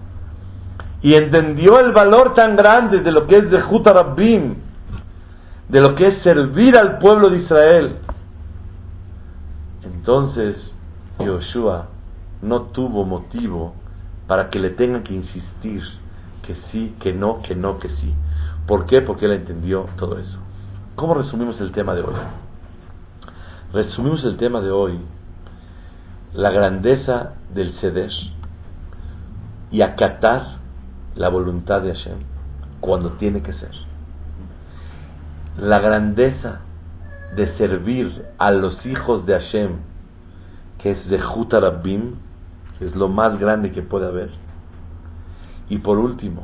[1.02, 4.56] y entendió el valor tan grande de lo que es de Rabbim,
[5.70, 7.98] de lo que es servir al pueblo de Israel,
[9.84, 10.56] entonces
[11.20, 11.88] Yoshua
[12.42, 13.74] no tuvo motivo
[14.28, 15.82] para que le tengan que insistir
[16.46, 18.14] que sí, que no, que no, que sí.
[18.68, 19.02] ¿Por qué?
[19.02, 20.38] Porque él entendió todo eso.
[20.96, 22.16] ¿Cómo resumimos el tema de hoy?
[23.74, 25.00] Resumimos el tema de hoy,
[26.34, 28.12] la grandeza del ceder
[29.72, 30.58] y acatar
[31.16, 32.20] la voluntad de Hashem
[32.80, 33.72] cuando tiene que ser.
[35.58, 36.62] La grandeza
[37.36, 39.72] de servir a los hijos de Hashem,
[40.82, 42.16] que es de Rabbim,
[42.80, 44.45] es lo más grande que puede haber.
[45.70, 46.44] Y por último,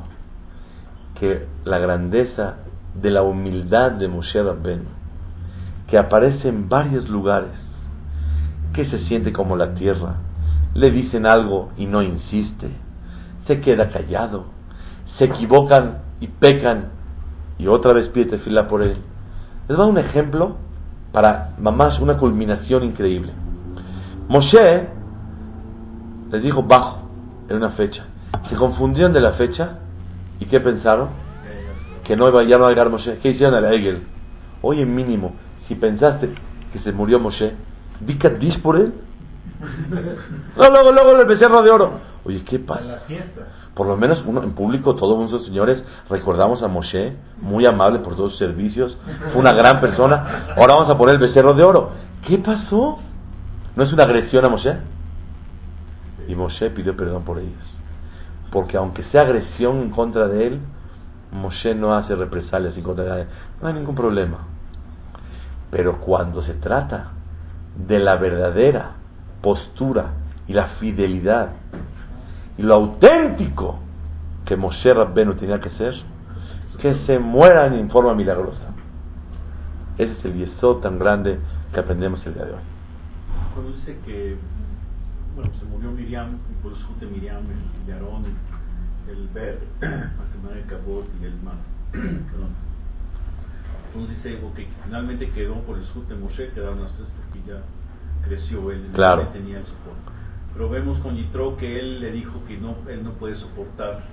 [1.19, 2.55] que la grandeza
[2.95, 4.83] de la humildad de Moshe Rabben,
[5.87, 7.51] que aparece en varios lugares,
[8.73, 10.15] que se siente como la tierra,
[10.73, 12.71] le dicen algo y no insiste,
[13.45, 14.45] se queda callado,
[15.17, 16.89] se equivocan y pecan
[17.57, 18.97] y otra vez pide fila por él.
[19.67, 20.55] Les da un ejemplo
[21.11, 23.33] para mamás, una culminación increíble.
[24.27, 24.87] Moshe
[26.31, 27.01] les dijo bajo
[27.49, 28.05] en una fecha.
[28.49, 29.79] Se confundieron de la fecha
[30.39, 31.09] y ¿qué pensaron?
[32.03, 33.19] Que no iba, ya no llegar Moshe.
[33.19, 34.03] ¿Qué hicieron al Egel?
[34.61, 35.35] Oye, mínimo,
[35.67, 36.33] si pensaste
[36.73, 37.53] que se murió Moshe,
[37.99, 38.93] ¿di Kaddish por él?
[40.57, 41.99] No, luego, luego el becerro de oro.
[42.23, 43.03] Oye, ¿qué pasa?
[43.75, 48.15] Por lo menos uno, en público, todos nuestros señores recordamos a Moshe, muy amable por
[48.15, 48.97] todos sus servicios,
[49.31, 50.53] fue una gran persona.
[50.57, 51.91] Ahora vamos a poner el becerro de oro.
[52.27, 52.99] ¿Qué pasó?
[53.75, 54.75] ¿No es una agresión a Moshe?
[56.27, 57.80] Y Moshe pidió perdón por ellos.
[58.51, 60.59] Porque aunque sea agresión en contra de él,
[61.31, 63.27] Moshe no hace represalias en contra de él.
[63.61, 64.39] No hay ningún problema.
[65.71, 67.11] Pero cuando se trata
[67.75, 68.91] de la verdadera
[69.41, 70.11] postura
[70.47, 71.49] y la fidelidad
[72.57, 73.79] y lo auténtico
[74.45, 75.95] que Moshe Rabbenu tenía que ser,
[76.81, 78.71] que se mueran en forma milagrosa.
[79.97, 81.39] Ese es el yesod tan grande
[81.73, 82.59] que aprendemos el día de hoy.
[84.05, 84.37] Que
[85.35, 88.25] bueno, se murió Miriam, y por eso de Miriam, el de Aarón,
[89.09, 91.33] el Ber, el Cabot y el.
[91.91, 92.49] Perdón.
[93.93, 97.61] Entonces dice que finalmente quedó por el sud de Moshe, quedaron las tres porque ya
[98.25, 99.23] creció él, Claro.
[99.23, 100.11] él tenía el soporte.
[100.53, 104.03] Pero vemos con Yitro que él le dijo que no, él no puede soportar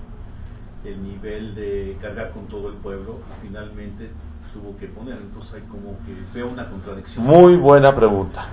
[0.85, 4.11] el nivel de cargar con todo el pueblo y finalmente
[4.53, 5.19] tuvo que poner.
[5.19, 7.25] Entonces hay como que veo una contradicción.
[7.25, 8.47] Muy buena pregunta.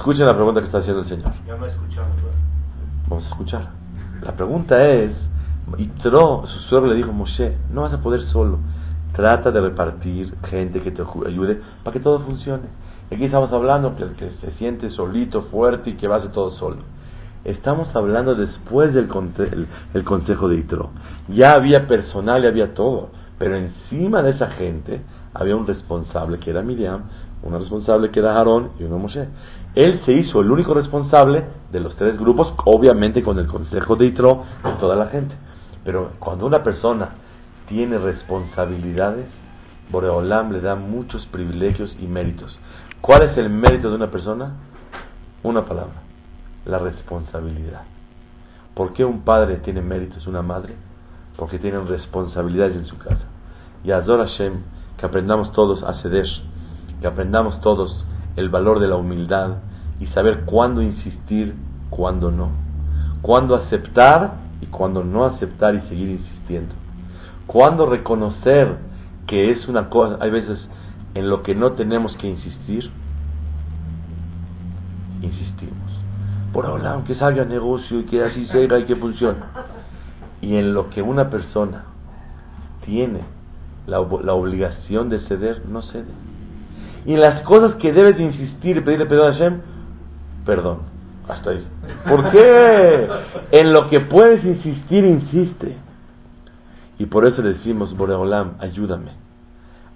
[0.00, 1.30] Escuchen la pregunta que está haciendo el Señor.
[1.46, 2.08] Ya no escuchamos.
[3.06, 3.68] Vamos a escuchar.
[4.22, 5.10] La pregunta es,
[5.76, 8.60] Yitro, su suegro le dijo, Moshe, no vas a poder solo.
[9.14, 12.62] Trata de repartir gente que te ayude para que todo funcione.
[13.12, 16.32] Aquí estamos hablando que el que se siente solito, fuerte y que va a hacer
[16.32, 16.78] todo solo.
[17.44, 20.92] Estamos hablando después del conte- el, el consejo de Yitro.
[21.28, 23.10] Ya había personal y había todo.
[23.38, 25.02] Pero encima de esa gente
[25.34, 27.04] había un responsable que era Miriam,
[27.42, 29.28] una responsable que era Aarón y uno Moshe.
[29.74, 34.06] Él se hizo el único responsable de los tres grupos, obviamente con el consejo de
[34.06, 35.34] Yitro y toda la gente.
[35.84, 37.10] Pero cuando una persona
[37.68, 39.26] tiene responsabilidades,
[39.90, 42.58] Boreolam le da muchos privilegios y méritos.
[43.00, 44.56] ¿Cuál es el mérito de una persona?
[45.42, 46.02] Una palabra,
[46.66, 47.82] la responsabilidad.
[48.74, 50.74] ¿Por qué un padre tiene méritos, una madre?
[51.36, 53.24] Porque tienen responsabilidades en su casa.
[53.82, 54.62] Y Azor Hashem,
[55.00, 56.26] que aprendamos todos a ceder,
[57.00, 58.04] que aprendamos todos
[58.36, 59.56] el valor de la humildad
[59.98, 61.54] y saber cuándo insistir,
[61.88, 62.50] cuándo no.
[63.22, 66.74] Cuándo aceptar y cuándo no aceptar y seguir insistiendo.
[67.46, 68.76] Cuándo reconocer
[69.26, 70.58] que es una cosa, hay veces
[71.14, 72.90] en lo que no tenemos que insistir,
[75.22, 75.76] insistimos.
[76.52, 79.38] Por ahora, aunque salga negocio y que así sea y que funcione.
[80.42, 81.84] Y en lo que una persona
[82.84, 83.39] tiene
[83.90, 86.12] la, la obligación de ceder, no cede.
[87.04, 89.60] Y en las cosas que debes de insistir y pedirle perdón a Hashem,
[90.46, 90.78] perdón.
[91.28, 91.66] Hasta ahí.
[92.08, 93.08] ¿Por qué?
[93.52, 95.76] En lo que puedes insistir, insiste.
[96.98, 99.10] Y por eso decimos, Boreolam, ayúdame.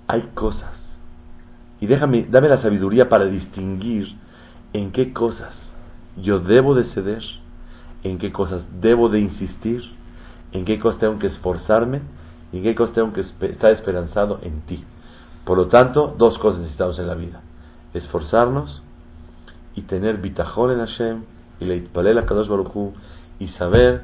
[0.08, 0.72] Hay cosas.
[1.80, 4.08] Y déjame, dame la sabiduría para distinguir
[4.72, 5.52] en qué cosas
[6.16, 7.22] yo debo de ceder,
[8.02, 9.82] en qué cosas debo de insistir,
[10.52, 12.00] en qué cosas tengo que esforzarme
[12.74, 14.84] cosas tengo que estar esperanzado en ti.
[15.44, 17.40] Por lo tanto, dos cosas necesitamos en la vida.
[17.92, 18.82] Esforzarnos
[19.74, 21.22] y tener bitajón en Hashem
[21.60, 22.92] y leitpalel a Kadosh Baruj Hu,
[23.38, 24.02] y saber